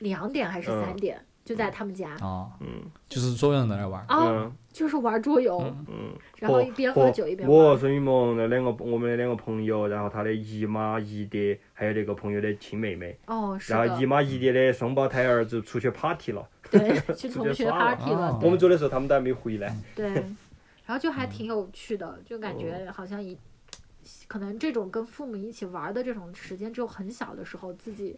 [0.00, 0.96] 两点还是三嗯。
[0.96, 1.20] 点，
[1.50, 2.10] 就在他们家。
[2.20, 2.68] 啊，嗯。
[3.08, 4.00] 就是所有人都在玩。
[4.06, 6.12] 啊，嗯就是玩桌游，嗯。
[6.36, 7.78] 然后一边喝酒一边我、玩。
[7.78, 16.48] 孙雨萌那两个我们的两个朋友，然后他的姨妈、姨爹，还有那个朋友的亲妹妹，哦，是然后姨妈姨爹的双胞胎儿子出去 party 了。
[16.70, 19.76] 对， 去直同学接刷了 party 了，哦我们走的时候他们都还没回来。
[19.96, 20.08] 对，
[20.86, 23.36] 然后就还挺有趣的，就感觉好像一，
[24.28, 28.16] 可能这种跟父母一起玩的这种时间，只有很小的时候自己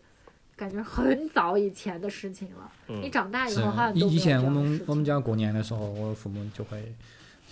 [0.62, 2.70] 感觉很早以前的事情了。
[2.88, 6.94] 嗯你长大以后好像以以前我们我们家过年的时候，我父母就会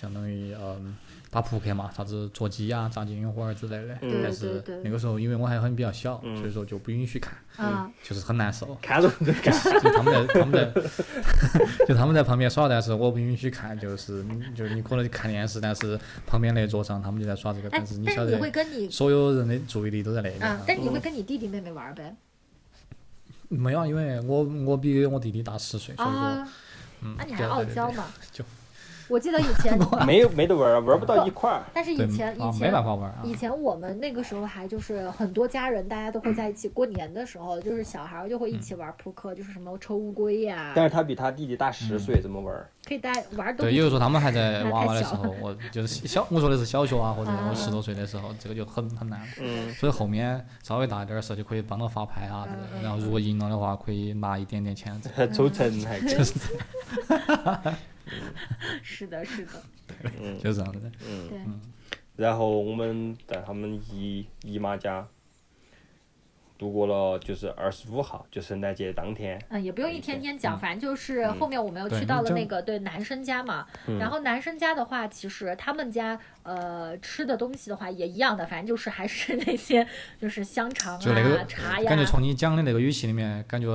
[0.00, 0.96] 相当于嗯
[1.30, 3.96] 打扑克嘛，啥子捉鸡呀、炸金花儿之类的。
[4.02, 8.76] 嗯但是那个时候因为我还很比较小，嗯所以说就不允许看，啊，就是很难受。
[8.82, 9.32] 看着就
[9.92, 10.82] 他们在他们在
[11.88, 20.42] 就他们在旁边耍，但是我不允许看，就是就是你可能看电视，但是旁边那桌上他们就在耍这个，哎但是，你晓得会跟你所有人的注意力都在那边。
[20.42, 22.14] 啊，但你会跟你弟弟妹妹玩呗？
[23.56, 26.48] 没有啊，因为我我比我弟弟大十岁，所以说啊，
[27.02, 28.06] 嗯，那你还对对对对傲娇嘛？
[28.32, 28.44] 就
[29.08, 29.76] 我记得以前，
[30.06, 31.64] 没有没得玩儿，玩儿不到一块儿。
[31.74, 33.22] 但是以前以前，没前办法玩啊。
[33.24, 36.68] 以前我们那个时候还就是很多家人，大家都会在一起。
[36.68, 42.70] 过年的时候，就是小孩儿就会一起玩扑克，就是什么抽乌龟呀、但是他比他弟弟大十岁，怎么玩儿？
[42.84, 49.20] 可以带玩儿都对，不有的时候他们还在 娃娃的时候，我就是小，我说的是小学啊，或者啊我十多岁的时候，这个就很很难。
[49.40, 52.48] 嗯，所以后面稍微大一点的时候就可以帮到发牌啊，
[52.82, 55.00] 然后如果赢了的话，可以拿一点点钱。
[55.32, 56.24] 抽成还 可以。
[58.82, 59.52] 是的，是的，
[60.02, 60.90] 对就这样子的。
[61.08, 61.28] 嗯。
[61.28, 61.38] 对。
[62.16, 65.06] 然后我们在他们姨姨妈家
[66.60, 69.40] 度过了，就是二十五号，就圣诞节当天。
[69.48, 79.86] 嗯，也不用一天天讲，反正就是后面我们又去到了那个对男生家嘛，嗯然后男生家的话，其实他们家呃吃的东西的话也一样的，反正就是还是那些
[80.20, 83.66] 就是香肠就那个啊、茶呀感，觉从你讲的那个语气里面，感觉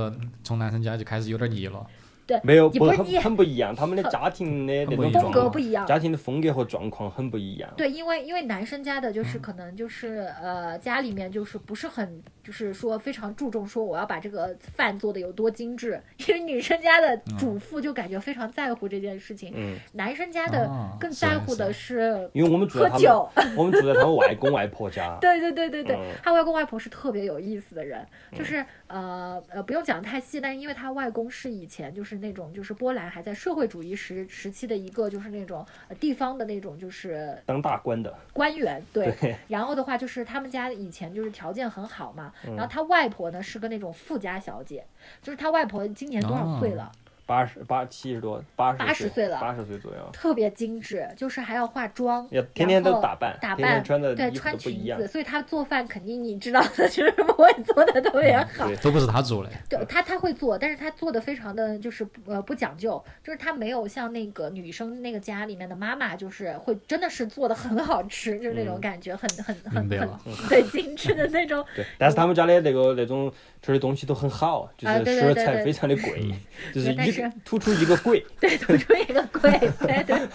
[0.44, 1.84] 从男生家就开始有点腻了。
[2.26, 5.86] 对，没有，不很很不一样，他们的家庭的那种很不一样风，格不一样。
[5.86, 7.72] 家庭的风格和状况很不一样。
[7.76, 23.28] 对，因为因为男生家的就是可能就是呃家里面就是不是很就是说非常注重说我要把这个饭做的有多精致， 因为女生家的主妇就感觉非常在乎这件事情，嗯，男生家的啊更在乎的是因为我们住在他喝酒。
[23.34, 25.18] 们，我们住在他们外公外婆家。
[25.20, 39.06] 对对对对对，嗯他外公外婆是特别有意思的人，就是呃呃不用讲太细，但是因为他外公是以前就是那种就是波兰还在社会主义时时期的一个就是那种呃地方的那种就是当大官的，官员，对。
[39.20, 44.86] 对，然后的话就是他们家以前就是条件很好嘛，嗯然后他外婆呢是个那种富家小姐，
[45.22, 46.92] 就是他外婆今年多少岁哦了？
[47.26, 49.98] 八十八七十多，八十八十岁了八十岁左右。
[50.12, 55.12] 特别精致，就是还要化妆，要天天都打扮，打天天扮穿的对穿都不一样裙子，。
[55.12, 58.68] 所以他做饭肯定你知道的， 就是不会做的特别好。
[58.68, 71.64] 对， 都不是他做的，对他他会做，但是他做的非常的就是呃不讲究，就是他没有像那个女生那个家里面的妈妈，就是会真的是做的很好吃，就是那种嗯感觉很很很很精致的那种。
[71.74, 76.32] 对，但是他们家的那个那种吃的东西都很好，就啊是食材非常的贵，
[76.72, 78.24] 就是个突出一个贵。
[78.40, 79.50] 对，突出一个贵，
[79.80, 80.28] 对对。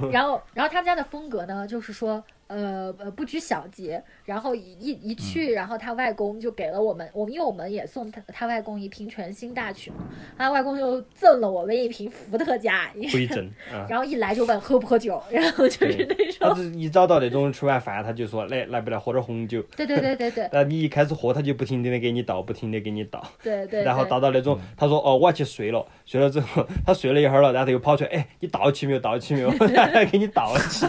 [0.10, 4.02] 然后，然后他们家的风格呢，就是说，呃呃，不拘小节。
[4.24, 9.96] 然后一一一去，然后他外公就给了我们，我们因为我们也送他他外公一瓶全新大曲嘛，
[10.36, 13.86] 他外公就赠了我们一瓶伏特加，回正 啊。
[13.88, 19.62] 然后一来就问喝不喝酒，然后就是那种他种，只一找到那种吃完饭，他就说来来不来喝点红酒。
[19.76, 28.98] 对对对对对 那你一开始喝，他就不停的给你倒，不停的给你倒，对对， 然后倒到那种，他说哦我要去睡了，睡了之后他睡了一会儿了，然后他又跑出来，哎你倒起没有？
[29.00, 29.50] 倒起没有？
[29.72, 30.86] 然后给你倒起，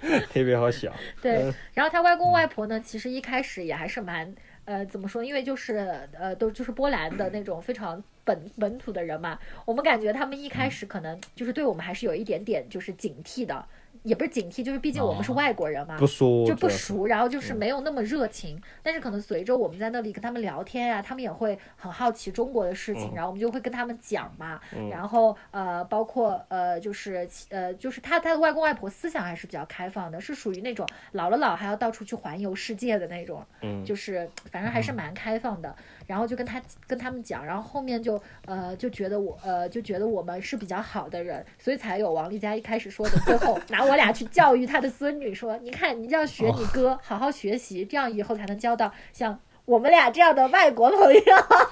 [0.32, 0.92] 特别好笑。
[1.22, 4.34] 对，然后他外公外婆呢，其实一开始也还是蛮
[4.64, 5.22] 呃怎么说？
[5.22, 13.64] 因为就是呃都就是波兰的那种非常本本土的人嘛，我们感觉他们一开始可能就是对我们还是有一点点就是警惕的，
[14.06, 15.96] 也不是警惕，就是毕竟我们是哦外国人嘛。
[15.98, 23.14] 不熟就不熟，然后就是没有那么热情，但是可能随着我们在那里跟他们聊天呀、他们也会很好奇中国的事情，嗯。
[23.16, 24.88] 然后我们就会跟他们讲嘛，嗯。
[24.88, 33.84] 然后呃，包括呃，就是呃，就是他他的外公外婆思想还是比较开放的，是属于那种老了老还要到处去环游世界的那种，嗯。
[33.84, 35.74] 就是反正还是蛮开放的。
[36.06, 51.20] 然后就跟他跟他们讲，然后后面就呃就觉得我呃就觉得我们是比较好的人，所以才有王丽佳一开始说的，最后 拿我俩去教育他的孙女，说你看你就要学你哥，好好学习，这样以后才能交到像我们俩这样的外国朋友。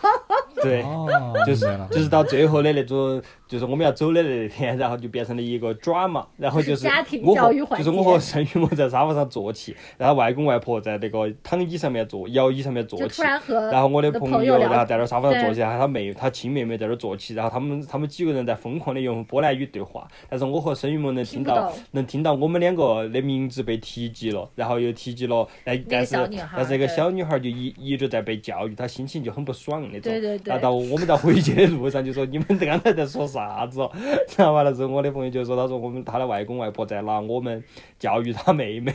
[0.63, 0.83] 对。
[0.83, 1.09] 哦，
[1.47, 7.85] 就是就是到最后的那种，就是我们要走的那天，然后就变成了一个 drama，然后就是 家庭我和教育环节。
[7.85, 13.41] 就是我和沈雨萌在沙发上坐起， 然后外公外婆在那个躺椅上面坐，摇椅上面坐起，然
[13.71, 26.17] 然后我的的朋友，然后在那沙发上坐起，然后他妹他亲妹妹在那儿坐起，然后他们他们几个人在疯狂的用波兰语对话，但是我和沈雨萌能听到能听到我们两个的名字被提及了，然后又提及了，但但是
[26.57, 30.13] 但是那个小女孩就一一直在被教育，他心情就很不爽那种。
[30.13, 33.91] 对对对然后到我们在回去的路上就说你们刚才在说啥子哦？
[34.37, 37.63] 然后完了之后，我的朋友就说他说我们他的外公外婆在拿我们
[37.99, 38.93] 教育他妹妹，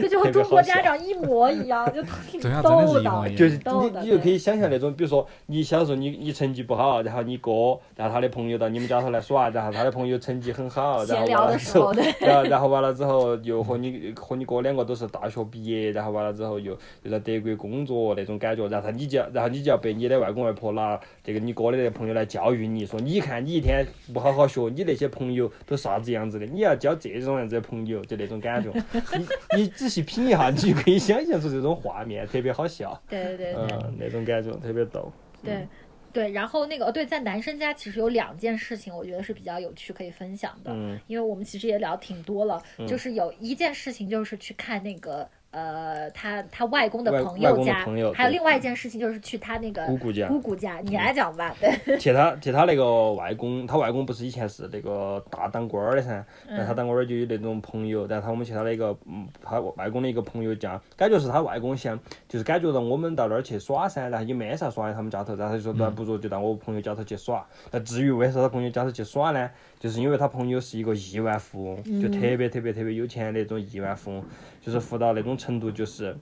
[0.00, 2.92] 这 就和中国家长一模一样，就 挺逗的。
[2.92, 28.70] 是一模一样就是你你就可以想象那种，比如说你小时候你你成绩不好，然后你哥然后他的朋友到你们家头来耍，然后他的朋友成绩很好，然后聊完了之后然后然后完了之后又和你和你哥两个都是大学毕业，然后完了之后又又在德国工作那种感觉，然后你就要然后你就要被你的外公外婆拿这个你哥的那朋友来教育你，说你看你一天不好好学，你那些朋友都啥子样子的，你要交这种样子的朋友，就那种感觉。
[29.16, 29.26] 你
[29.58, 33.00] 你仔细品一下，你就可以想象出这种画面，特别好笑。
[33.08, 33.54] 对对对。
[33.54, 35.12] 嗯，那种感觉特别逗。
[35.42, 35.66] 对，
[36.12, 50.26] 对，然后那个哦对，在男生家其实有两件事情，我觉得是比较有趣可以分享的，嗯因为我们其实也聊挺多了，就是有一件事情就是去看那个呃他他外公的朋友家，朋友还有另外一件事情就是去他那个姑姑家。
[50.26, 67.46] 姑姑家，你来讲吧， 对，去他去他那个外公，他外公不是以前是那个大当官儿的噻，然后他当官儿就有那种朋友，然后他我们去他那个嗯，他外公的一个朋友家，感觉是他外公想，就是感觉到我们到那儿去耍噻，然后也没啥耍的他们家头，然后他就说那不如就到我朋友家头去耍。
[67.70, 69.50] 那至于为啥他朋友家头去耍呢？
[69.78, 74.24] 就是因为他朋友是一个亿万富翁，就特别特别特别有钱的那种亿万富翁，
[74.64, 76.16] 就是富到那种程度，就是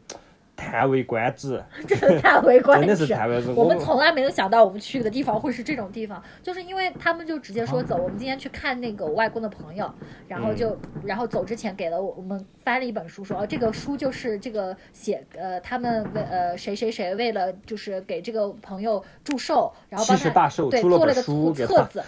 [0.60, 3.14] 叹 为观止，真的叹为观真的是止。
[3.14, 3.60] 叹为观止。
[3.60, 9.90] 我们从来没有想到我们去的地方会是这种地方，就是因为他们就直接说走，我们今天去看那个我外公的朋友，
[10.28, 21.74] 然后就、然后走之前给了我我们翻了一本书说，哦这个书就是这个写呃他们为呃谁谁谁为了就是给这个朋友祝寿，然后帮他对出了本做了个书给他。
[21.74, 22.04] 册子，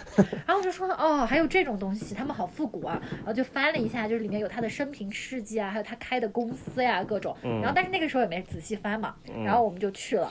[0.46, 10.30] 然后我就说哦还有这种东西，他们好复古啊，然后就翻了一下，就是里面有他的生平事迹啊，还有他开的公司呀各种，然后但是那个时候也没仔细翻嘛，然后我们就去了。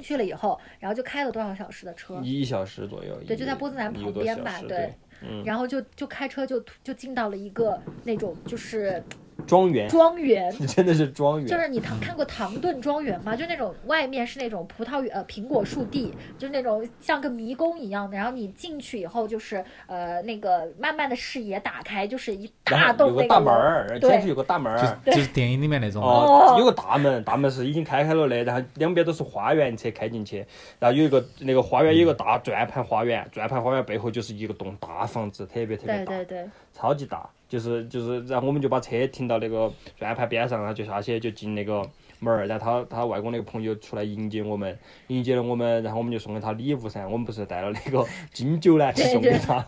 [0.00, 9.02] 去了以后，然后就开了多少小时的车，一小时左右，对，就在波兹南旁边吧，对，嗯，然后就就开车就就进到了一个那种就是
[9.46, 13.34] 庄园，庄园，你 真的是庄园，就是你唐看过唐顿庄园吗？
[13.36, 18.16] 就那种外面是那种葡萄园呃苹果树地，就是那种像个迷宫一样的。
[18.16, 24.98] 然后你进去以后，就是呃那个慢慢的视野打开，就是一大后有个大栋那个大门儿，对进去有个大门就是儿。
[25.06, 26.02] 就是电影里面那种。
[26.02, 30.44] 哦，有个大门，大门是已经开开了的，然后两边都是花园，车开进去，
[30.78, 41.82] 然后有一个那个花园有一个大转盘花园，转盘花园背后就是一个栋大房子，特别特别大，对对对，超级大，就是就是，然后我们就把车停到那个转盘边上，然后就下去就进那个
[42.20, 44.76] 门儿，然后他他外公那个朋友出来迎接我们，
[45.08, 49.64] 迎接了我们，然后我们就送给他礼物噻，我们不是带了那个金酒呢，去送给他，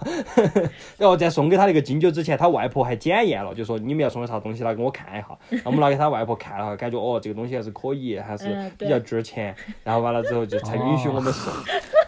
[0.99, 11.53] 然后 在送给他那个金酒之前，他外婆还检验了，就说你们要送的啥东西拿给我看一下，然后我们拿给他外婆看了下，感觉哦这个东西还是可以，还是比较值钱，然后完了之后就才允许我们送，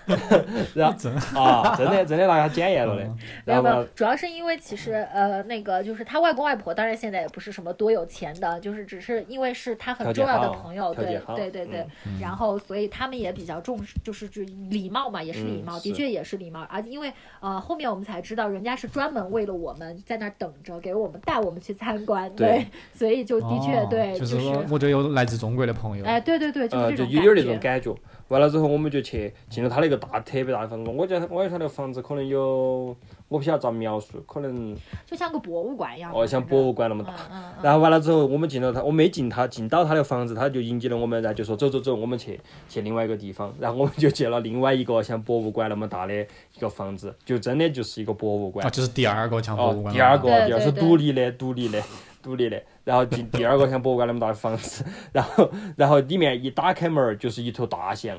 [0.74, 3.10] 然后真 啊真的真的拿给他检验了的，没
[3.44, 26.04] 然后完了，有没有，主要是因为其实呃那个就是他外公外婆，当然现在也不是什么多有钱的，就是只是因为是他很重要的朋友，对对对对，嗯然后所以他们也比较重视，就是就礼貌嘛，也是礼嗯貌，的确也是礼貌，而因为呃后面我们才知道，人家是专门为了我们在那儿等着，给我们带我们去参观，对所以就的确哦对，就是说我就有来自中国的朋友。
[26.04, 27.60] 哎对对对，就呃，是这种就有点那种。
[27.60, 27.94] 感觉。
[28.28, 30.90] 完了之后，我们就去进了他那个大特别大的房子。
[30.90, 32.96] 我觉得，我觉得他那个房子可能有，
[33.32, 34.76] 我不晓得咋描述，可能
[35.06, 36.12] 就像个博物馆一样。
[36.14, 37.14] 哦像博物馆那么大。
[37.14, 37.62] 嗯嗯嗯。
[37.62, 43.52] 然后完了之后，我们进了他，我没进他，进到他的房子，他就迎接了我们，然后就说走走走，我们去去另外一个地方。
[43.58, 48.68] 然后我们就去了另外一个像博物馆那么大的一个房子，就真的就是一个博物馆啊，。
[48.68, 49.94] 就是第二个像博物哦，馆。
[49.94, 51.82] 第二个，对第二是独立的，独立的，
[52.22, 52.62] 独立的。
[52.84, 58.18] 然后进第二个像博物馆那么大的房子，然后然后里面一打开门儿就是一头大象，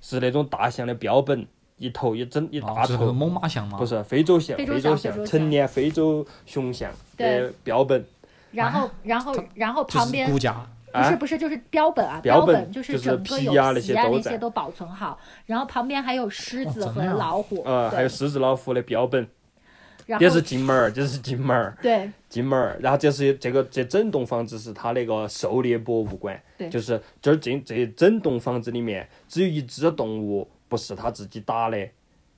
[0.00, 1.46] 是那种大象的标本，
[1.78, 3.78] 一头一整一大头，猛犸象嘛。
[3.78, 8.04] 不是非洲象，非洲象，成年非洲熊象的标本。
[8.52, 10.52] 然后然后然后旁边骨架。
[10.52, 19.26] 啊不是不是，就是标本啊，标本本就就是整个有皮啊那些都在那些都保存好，然后旁边还有狮子和老虎，呃，还有，狮子、老虎的标本，
[20.20, 22.78] 也是进门儿，这是进门儿，对进门儿。
[22.80, 31.78] 然后这是这个这整栋房子是他那个狩猎博物馆对，就是这儿这这整栋房子里面只有一只动物不是他自己打的，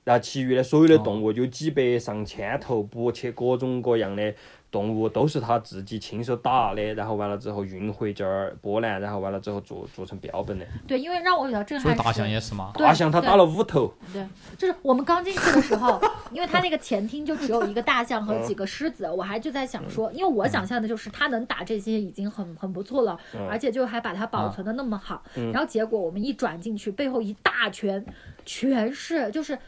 [0.04, 4.34] 然后其余的所有的动物有几百上千头，不切各种各样的
[4.76, 10.66] 动物都是他自己亲手打的，然后完了之后运回这儿波兰，然后完了之后做做成标本的。
[10.86, 12.72] 对，因为让我比较震撼所以大象，也是嘛。
[12.74, 14.22] 大象它打了五头，对，
[14.58, 15.98] 就是我们刚进去的时候，
[16.30, 25.22] 因为它那个前厅就只有一个大象和几个狮子，我还就在想说，因为我想象的就是它能打这些已经很很不错了，嗯而且就还把它保存的那么好，
[25.54, 28.04] 然后结果我们一转进去，背后一大圈
[28.44, 29.58] 全是就是。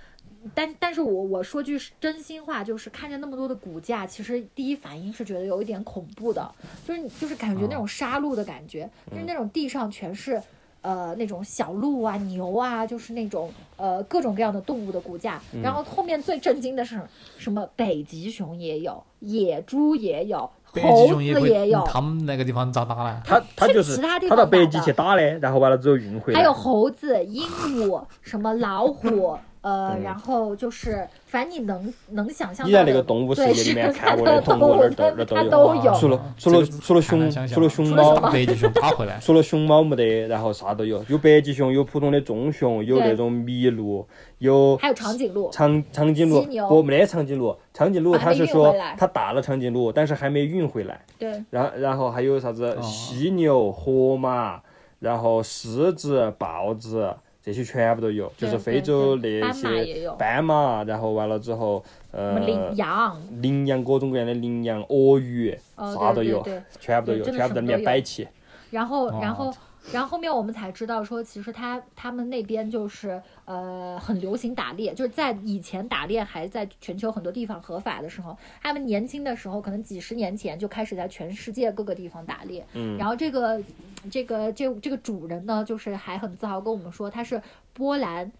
[0.54, 6.50] 但但是我我说句真心话，就是看见那么多的骨架，其实第一反应是觉得有一点恐怖的，
[6.86, 10.40] 就是你就是感觉那种杀戮的感觉，就是那种地上全是
[10.80, 15.40] 呃那种小鹿啊、牛啊，就是那种呃各种各样的动物的骨架。
[15.62, 17.00] 然后后面最震惊的是
[17.36, 17.68] 什么？
[17.74, 23.22] 北极熊也有，野猪也有，猴子也有，他们那个地方咋打呢？
[23.24, 26.38] 它它去就是其他到北极去打的，然后完了之后运回来。
[26.38, 29.36] 还有猴子、鹦鹉、什么老虎。
[29.60, 35.82] 呃，然后就是，反正你能能想象你在那个动物世界里面看过的动物那儿那儿那儿它都有。
[35.82, 35.94] 都有。
[35.94, 44.06] 除了除了除了熊除了熊猫，北极熊爬回来，除了熊猫没得，然后啥都有，有北极熊，有普通的棕熊，有那种麋鹿，
[44.38, 51.00] 有还有长颈鹿，长长颈鹿不没得长颈鹿，长颈鹿它是说它打了长颈鹿，但是还没运回来。
[51.18, 54.60] 对，然然后还有啥子哦犀牛、河马，
[55.00, 57.12] 然后狮子、豹子。
[57.48, 61.82] 这些全部都有，就是非洲那些斑马，然后完了之后，
[62.12, 66.46] 什呃，羚羊，羚羊各种各样的羚羊、鳄鱼，哦啥都有，
[66.78, 68.28] 全部都有，全部在里面摆起。
[68.70, 69.50] 然后，然后，
[69.90, 82.64] 然后后面我们才知道说，其实他他们那边就是呃很流行打猎，就是在以前打猎还在全球很多地方合法的时候，他们年轻的时候可能几十年前就开始在全世界各个地方打猎。
[82.74, 83.62] 嗯然后这个
[84.10, 87.40] 这个这这个主人呢，就是还很自豪跟我们说他是
[87.72, 88.30] 波兰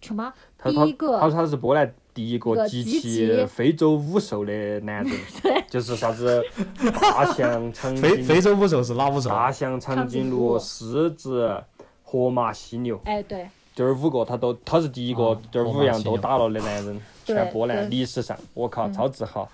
[0.00, 0.32] 什么
[0.64, 5.12] 第一个他说他是波兰第一一个个集集齐齐非洲五兽的男人，
[5.70, 6.42] 就是啥子
[7.00, 9.28] 大象、长非颈非洲五兽是哪五兽？
[9.30, 11.62] 大象、长颈鹿、狮子、
[12.02, 13.48] 河马、犀牛，哎对。
[13.74, 17.00] 这儿五个他都他是第一个哦，这儿五样都打了的男人，对
[17.34, 19.48] 全波兰历史上，我靠，嗯超自豪。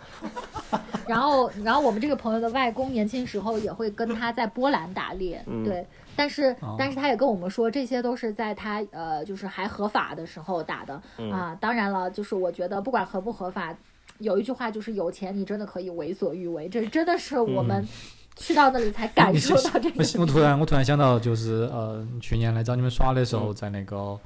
[1.07, 5.87] 然后，然后我们这个朋友的外公年轻时候也会跟他在波兰打猎，嗯对。
[6.17, 11.57] 但是，哦但是他也跟我们说，这些都是在他呃，就是还合法的时候打的、嗯啊。
[11.61, 13.77] 当然了，就是我觉得不管合不合法，
[14.19, 17.89] 有一句话就是有钱你真的可以为所欲为，这真的是我嗯们
[18.37, 20.05] 去到那里才感受到这不个。
[20.05, 24.17] 是我突然我突然想到，就是呃，去年来找你们耍的时候，嗯在那个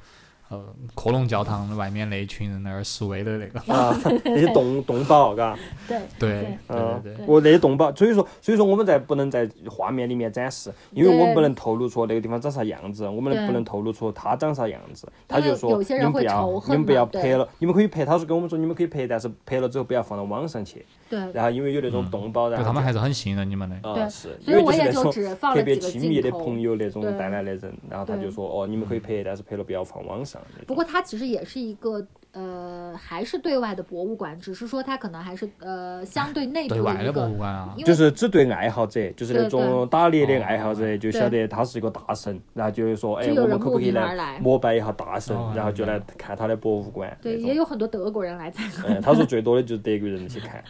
[0.49, 3.95] 呃科隆教堂外面那一群人那儿示威的那个，啊，
[4.25, 15.07] 那些动动保，嘎， 对对对嗯对对，我那些动保，所以说，所以说我们在不能在画面里面展示，因为我们不能透露出那个地方长啥样子，我们不能透露出它长啥样子。
[15.27, 18.03] 他就说你们不要你们不要拍了，你们可以拍。
[18.03, 20.85] 他说跟我们说你们可以拍，但是拍了之后不要放到网上去。
[21.09, 23.75] 对，然后因为有那种动保，然后他们还是很信任你们的。
[23.81, 30.38] 对啊是，所以我也因为就是那种就只放特别亲密的朋友那种对带来的人，然后他就说哦，你们可以拍，但是拍了不要放网上。
[30.51, 47.17] 那种不过它其实也是一个呃，还是对外的博物馆，只是说它可能还是呃相对内部对外的博一个物馆啊，就是只对爱好者，就是那种打猎的哦爱好者，就晓得他是一个大神，然后就会说，哎，我们可不可以来膜拜一下大神哦，然后就来看他的博物馆。
[47.19, 48.93] 对，也有很多德国人来参观。
[48.93, 50.63] 嗯，他说最多的就是德国人去看。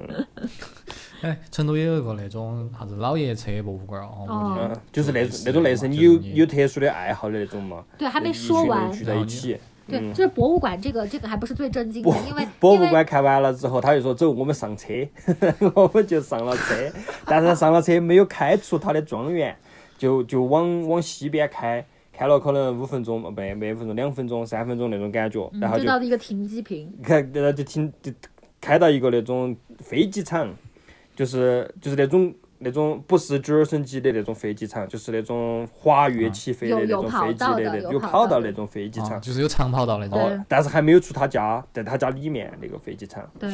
[1.25, 7.83] 哎，成都也有一个那种啥子老爷车博物馆哦，嗯，就是那那种类似你有就是你有特殊的爱好的那种嘛。
[7.97, 8.93] 对，还没说完。
[8.93, 9.59] 聚在一起。
[9.89, 10.13] 对，嗯。
[10.13, 14.93] 就是博物馆这个这个还不是最震惊的博，因为博物馆看完了之后，他就说走，我们上车，
[15.75, 16.93] 我们就上了车，
[17.25, 19.57] 但是上了车没有开出他的庄园，
[19.97, 28.13] 就就往往西边开，开了可能五分钟，不没没五分钟，两分钟、三分钟那种感觉，然后嗯，就到一个停机坪，开，然后就停就
[28.61, 30.49] 开到一个那种飞机场，
[31.15, 32.35] 就是就是那种
[32.65, 39.13] 那种不是直升机的那种飞机场，就是那种滑跃起飞的那种有跑飞机的那有有跑跑道那种飞机场。
[39.13, 40.45] 啊就是有长跑道那种。
[40.49, 43.23] 但是还没有出他家，在他家里面那个飞机场。
[43.39, 43.51] 对，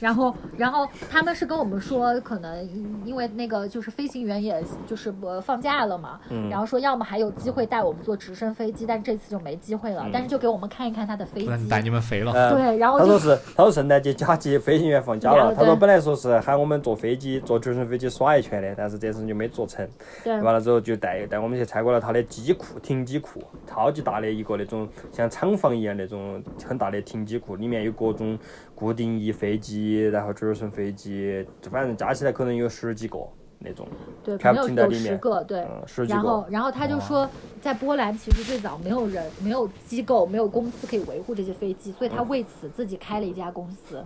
[0.00, 2.68] 然后然后他们是跟我们说，可能
[3.04, 12.32] 因为那个就是飞行员也就是不放假了嘛，嗯然后说要么还有机会带我们坐直升飞机，但这次就没机会了，但是就给我们看一看他的飞机，带你们飞了。
[12.34, 15.54] 嗯对，然后就他说是，他说圣诞节假期飞行员放假了。
[15.54, 19.86] 他说本来说是喊我们坐飞机，坐直升飞机耍一圈的，但是这次就没做成。
[20.24, 28.38] 对完了之后就带带我们去参观了他的机库、停机库，超级大的一个那种像厂房一样那种很大的停机库，里面有各种
[28.74, 33.18] 固定翼飞机，然后直升飞机，反正加起来可能有十几个
[33.58, 33.86] 那种。
[34.24, 35.60] 对，可全部能有有停在里面十个，对。
[35.60, 37.28] 嗯，十几然后。，然后他就说，
[37.60, 44.04] 在波兰其实最早没有人、没有机构、没有公司可以维护这些飞机，所以他为此自己开了一家公司，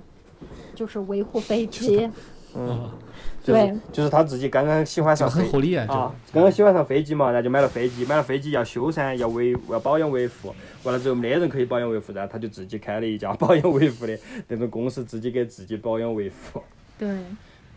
[0.74, 2.10] 就是维护飞机。
[2.52, 2.90] 嗯，
[3.42, 3.74] 就是对。
[3.92, 5.86] 就是他自己刚刚喜欢上飞很合理啊，
[6.32, 14.18] 刚刚喜欢上飞机嘛，然后就买了飞机，买了飞机要修噻，要维要保养维护，完了之后没得人可以保养维护，然后他就自己开了一家保养维护的
[14.48, 16.62] 那种公司，自己给自己保养维护。
[16.98, 17.08] 对，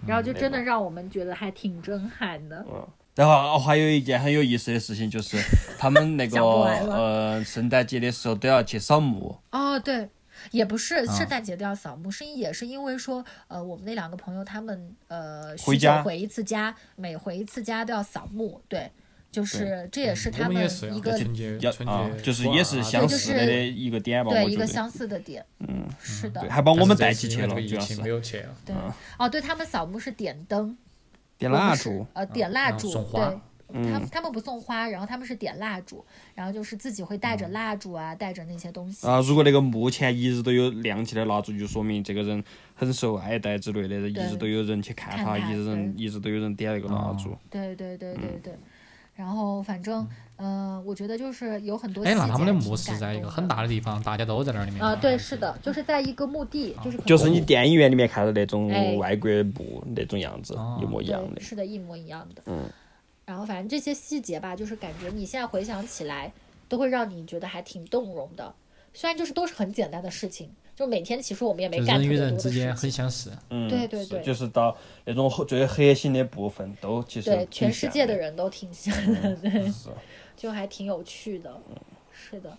[0.05, 2.66] 然后就真的让我们觉得还挺震撼的。
[2.70, 2.86] 嗯，
[3.16, 5.38] 然后哦，还有一件很有意思的事情，就是
[5.80, 10.09] 他们那个呃圣诞节的时候都要去扫墓，哦，对，
[10.51, 18.91] 也不是啊圣诞节都要扫墓，是也是因为说，呃，我们那两个朋友他们呃回家许久回一次家，每回一次家都要扫墓，对，
[19.31, 20.63] 就是这也是他们
[20.93, 21.11] 一个
[21.85, 24.45] 啊，就是也是相似的一个点吧，对。
[24.45, 27.55] 一个相似的点，嗯，是的对，，还把我们带起去了，
[28.65, 28.76] 对，
[29.18, 30.77] 哦，对他们扫墓是点灯，
[31.38, 33.39] 点蜡烛，呃，点蜡嗯烛，对。
[33.72, 36.03] 他们他们不送花，然后他们是点蜡烛，
[36.35, 39.07] 然后就是自己会带着蜡烛啊，带着那些东西。
[39.07, 42.44] 啊，如果那个墓前一直都有亮起的蜡烛，就说明这个人
[42.76, 47.35] 很受爱戴之类的，一直都有人去看他，看他一直人一直都有人点那个蜡烛。
[47.49, 48.53] 对对对对对。
[49.15, 50.07] 然后反正，
[50.38, 61.40] 嗯、我觉得就是有很多细哎，那他们的墓是在一个很大的地方，大家都在那里面啊，对，是的，就是在一个墓地，就是就是你电影院里面看到那种哎外国墓那种样子，哦一模一样的，。
[61.40, 62.41] 是的，一模一样的。
[62.48, 62.64] 嗯。
[63.25, 66.31] 然后反正这些细节吧，就是感觉你现在回想起来，
[66.67, 68.53] 都会让你觉得还挺动容的。
[68.93, 72.75] 虽然就是都是很简单的事情，就每天其实我们也没就人与干特别多人之间。
[72.75, 73.31] 很相似。
[73.49, 74.75] 嗯，对对对就是到
[75.05, 79.89] 那种最核心的部分都其实对，全世界的人都挺像的， 对，是
[80.37, 81.59] 就还挺有趣的。
[82.11, 82.55] 是的，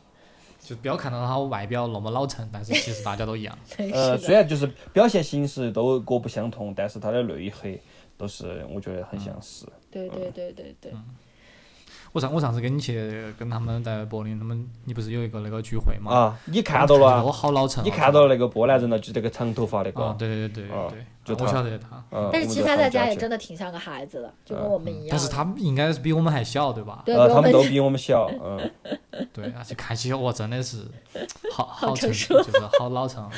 [0.58, 3.56] 就不要看到他外表那么老成，但是其实大家都一样。
[3.92, 7.68] 呃，虽然就是表现形式都各不相同，但是他的内核
[8.16, 9.66] 都是我觉得很相似。
[9.90, 10.92] 对对对对对。
[12.12, 16.12] 我上我上次跟你去跟他们在柏林，他们你不是有一个那个聚会嘛？
[16.12, 17.32] 啊，你看到了都啊？
[17.32, 17.84] 好老成啊。
[17.84, 20.04] 你看到那个波兰人了，就这个长头发那个。
[20.04, 20.14] 啊？
[20.16, 22.04] 对对对对啊对就他对，我晓得他。
[22.10, 25.08] 嗯但是其实他在家也真的挺像个孩子的，就跟我们一样。
[25.10, 27.02] 但是他们应该是比我们还小，对吧？
[27.04, 28.70] 对，他们都比我们小，嗯，
[29.32, 30.82] 对，而且看起来哇，真的是
[31.52, 33.28] 好好成成熟熟，就是好老成。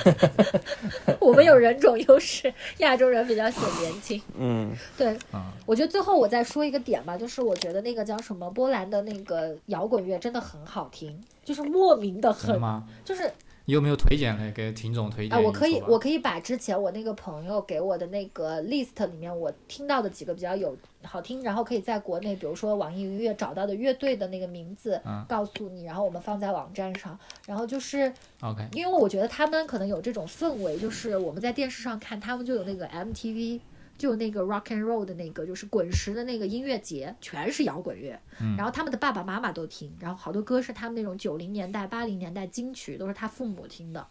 [1.20, 4.20] 我们有人种优势，亚洲人比较显年轻。
[4.36, 12.56] 嗯，对，嗯我觉得最后我再说一个点吧，就是我觉得那个叫什么波兰的那个摇滚乐真的很好听，就是莫名的很？
[13.04, 13.30] 就是
[13.66, 15.40] 有没有推荐的给听众推荐啊？
[15.40, 28.12] 我可以我可以把之前我那个朋友给我的那个 list 里面我听到的几个比较有好听，然后可以在国内，比如说网易云音乐找到的乐队的那个名字嗯告诉你，然后我们放在网站上，然后就是。
[28.40, 33.60] OK，因为我觉得他们可能有这种氛围，就是我们在电视上看，他们就有那个 MTV，
[33.98, 38.18] 就那个 Rock and Roll 的那个，就是滚石的那个音乐节，全是摇滚乐。
[38.40, 44.06] 嗯然后他们的爸爸妈妈都听，然后好多歌是他们那种九零年代、八零年代金曲，都是他父母听的。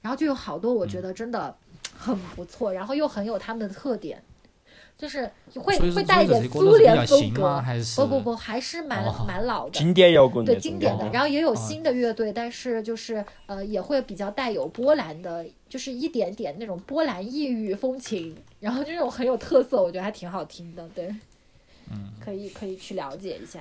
[0.00, 1.56] 然后就有好多我嗯觉得真的
[1.96, 4.22] 很不错，然后又很有他们的特点，
[4.96, 7.34] 就是会会带一点苏联风？
[7.34, 7.58] 格。
[7.60, 9.72] 还是不不不，还是蛮、哦蛮老的。
[9.72, 21.14] 经典摇滚对经典的，然后也有哦新的乐队，但是就是呃也会比较带有波兰的，就是一点点那种波兰异域风情，然后就那种很有特色，我觉得还挺好听的，对，
[21.90, 23.60] 嗯， 可以可以去了解一下，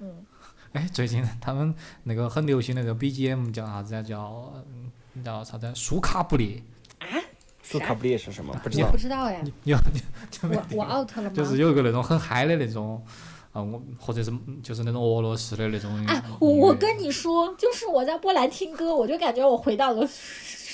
[0.00, 0.24] 嗯，
[0.72, 1.74] 哎，最近他们
[2.04, 4.02] 那个很流行的那个 BGM 叫啥子呀？
[4.02, 4.52] 叫
[5.14, 5.72] 嗯叫啥子？
[5.74, 6.62] 苏卡布列。
[7.62, 8.54] 苏卡布列是什么？
[8.62, 8.96] 不知道我不。
[8.96, 9.76] 知道哎，有
[10.30, 11.30] 就我我 out 了吗？
[11.34, 13.02] 就是有一个那种很嗨的那种，
[13.52, 14.32] 啊，我或者是
[14.62, 16.02] 就是那种俄罗斯的那种。
[16.06, 20.08] 哎，我我跟你说，就是我在波兰听歌，我就感觉我回到了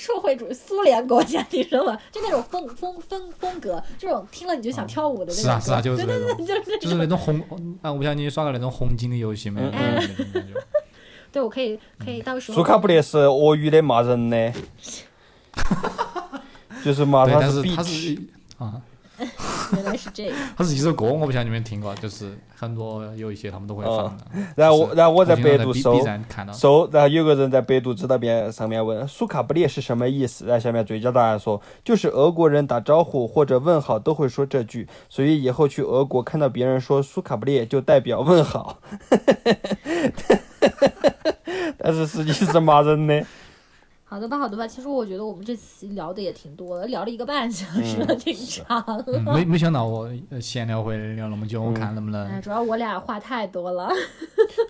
[0.05, 1.97] 社会主义苏联国家，你知道吗？
[2.13, 5.43] 就那种风风风风格，这种听了你就想跳舞的那种嗯。
[5.43, 7.39] 是啊是啊，就是对那种，对对，就是那种红
[7.81, 9.61] 啊，我不晓得你耍过那种红警的游戏没。
[11.31, 12.57] 对，我可以可以到时候。
[12.57, 14.53] 苏卡布列是俄语的骂人的，
[16.85, 18.21] 就是骂对，他是是
[18.59, 18.81] 啊，
[19.73, 20.35] 原来是这样。
[20.57, 24.25] 它是一首歌，我不晓得你们听过，就是很多有一些他们都会放的。
[24.55, 38.79] 然后我然后我在百度搜看到，搜，然后有个人在百度知道边上面问苏卡布列是什么意思，然后下面最佳答案说就是俄国人打招呼或者问好都会说这句，所以以后去俄国看到别人说苏卡布列就代表问好，
[41.77, 43.25] 但是实际是骂人的。
[44.07, 44.67] 好的吧，好的吧。
[44.67, 48.83] 其实我觉得我们这期聊的也挺多的，聊了一个半小时了， 挺长。
[49.07, 53.89] 嗯没没想到我呃闲聊会聊那么久，我看能不哎，能主要我俩话太多了。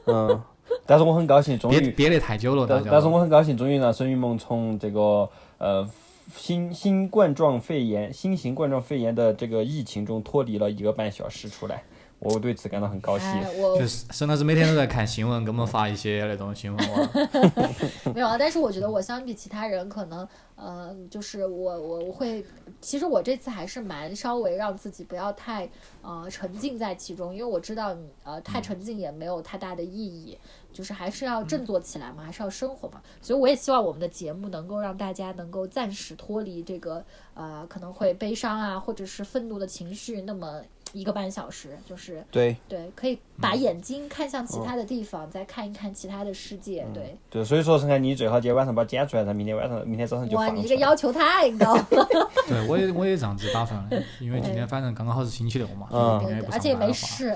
[0.06, 0.42] 嗯，
[0.86, 2.82] 但是我很高兴，终于，憋憋得太久了，大家。
[2.86, 5.86] 但但是我很高兴，终于让孙云梦从这个呃
[6.34, 11.84] 新新冠状肺炎新型冠状肺炎的这个疫情中脱离了一个半小时出来。
[12.26, 13.28] 我对此感到很高兴。
[13.28, 17.10] 哎，我就是沈老师每天都在看新闻，给我们发一些那种新闻网。
[18.14, 22.44] 没有啊，但是我觉得我相比其他人，可能呃，就是我我我会，
[22.82, 25.70] 其实我这次还是蛮稍微让自己不要太
[26.02, 30.38] 呃沉浸在其中，因为我知道呃太沉浸也没有太大的意义，
[30.74, 40.62] 就是还是要振作起来嘛，还是要生活嘛，所以我也希望我们的节目能够让大家能够暂时脱离这个呃可能会悲伤啊或者是愤怒的情绪，那么
[40.96, 42.56] 一个半小时，就是对。
[42.70, 47.18] 对，可以把眼睛看向其他的地方，再看一看其他的世界，对。
[47.30, 50.62] 对，所以说陈凯，你最好今天晚上把它剪出来，然后明天晚上、明天早上就哇，放出来。
[50.62, 51.86] 你这个要求太高了。
[52.48, 57.28] 对，我也我也这样子打算的，因为今天反正刚刚好是星期六嘛，而且也没上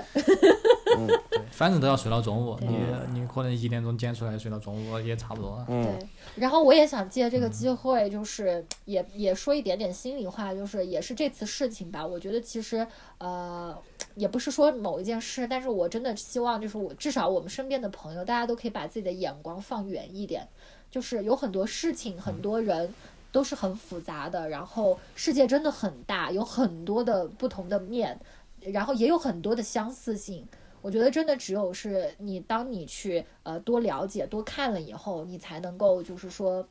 [0.94, 2.78] 班的话，事，对，反正都要睡到中午，你
[3.12, 5.66] 你可能一点钟剪出来，睡到中午也差不多了。
[5.68, 6.08] 嗯对。
[6.36, 12.06] 然后我也想借这个机会，就是也也说一点点心里话，就是也是这次事情吧。
[12.06, 12.86] 我觉得其实
[13.18, 13.76] 呃，
[14.14, 20.46] 也不是说某一件事，但是我真的希望就是我至少我们身边的朋友，大家都可以把自己的眼光放远一点。
[20.90, 22.92] 就是有很多事情，很多人
[23.30, 28.18] 都是很复杂的，然后世界真的很大，有很多的不同的面，
[28.60, 30.44] 然后也有很多的相似性。
[30.82, 36.66] 我觉得真的只有是你，当你去呃多了解、多看了以后，你才能够就是说，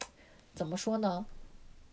[0.53, 1.25] 怎么说呢？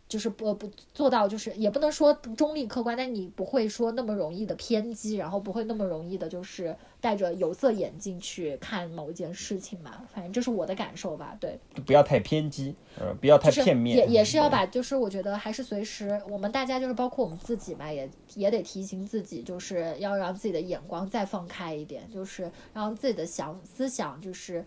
[0.08, 10.06] 就是不不做到，就是也不能说中立客观，但你不会说那么容易的偏激，然后不会那么容易的，就是戴着有色眼镜去看某一件事情嘛。
[10.14, 11.58] 反正这是我的感受吧，对。
[11.84, 13.96] 不要太偏激，呃，不要太就是片面。
[13.96, 24.64] 也也是要把，就是我觉得还是随时，我们大家就是包括我们自己嘛，也也得提醒自己，就是要让自己的眼光再放开一点，就是让自己的想思想就是，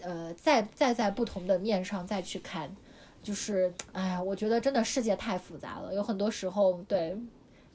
[0.00, 2.74] 呃，再再在不同的面上再去看，
[3.24, 7.18] 就是哎呀，我觉得真的世界太复杂了，有很多时候对。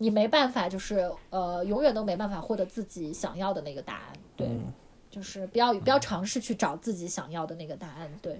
[0.01, 4.47] 你没办法，就是呃，永远都没办法获得自己想要的那个答案，对，
[5.11, 8.39] 就是不要不要尝试去找自己想要的那个答案，对，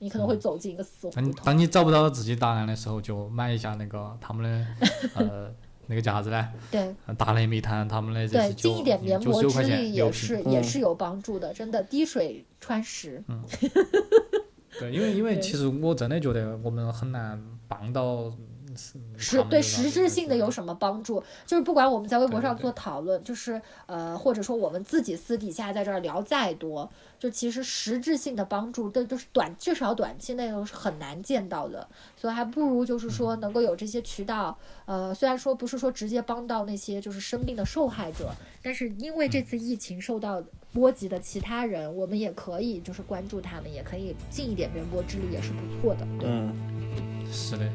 [0.00, 1.32] 你可能会走进一个死胡同。
[1.44, 4.66] 当你找不到自己答案的时候，就买一下那个他们的
[5.14, 5.54] 呃
[5.86, 6.48] 那个叫啥子呢？
[6.72, 10.42] 对呃大内密谈他们的这对，是九尽一点棉九十九膜之力也是。
[10.42, 13.22] 也是有帮助的，真的滴水穿石。
[14.78, 18.30] 对，因为因为其实我真的觉得我们很难帮到
[18.76, 21.22] 是实对实质性的有什么帮助？
[21.46, 31.88] 就是不管我们在微博上做讨论，就是呃，或者说我们自己私底下在这儿聊再多，就其实实质性的帮助都都是短，至少短期内都是很难见到的，
[32.18, 38.30] 所以还不如就是说能够有这些渠道，呃，虽然说不是说直接帮到那些就是生病的受害者，
[38.62, 46.06] 但是因为这次疫情受到波及的其他人，我们也可以就是关注他们，也可以尽一点绵薄之力，也是不错的。
[46.18, 46.52] 对，嗯，
[47.32, 47.66] 是的。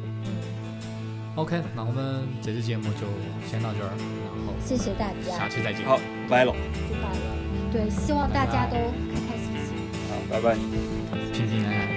[1.35, 3.07] OK，那我们这期节目就
[3.49, 5.85] 先到这儿，然后谢谢大家下，期再见。
[5.85, 5.97] 好，
[6.30, 7.38] 拜了，拜拜了。
[7.72, 9.77] 对，希望大家都开开心心。
[10.09, 10.55] 好，拜拜。
[11.31, 11.90] 平平安安。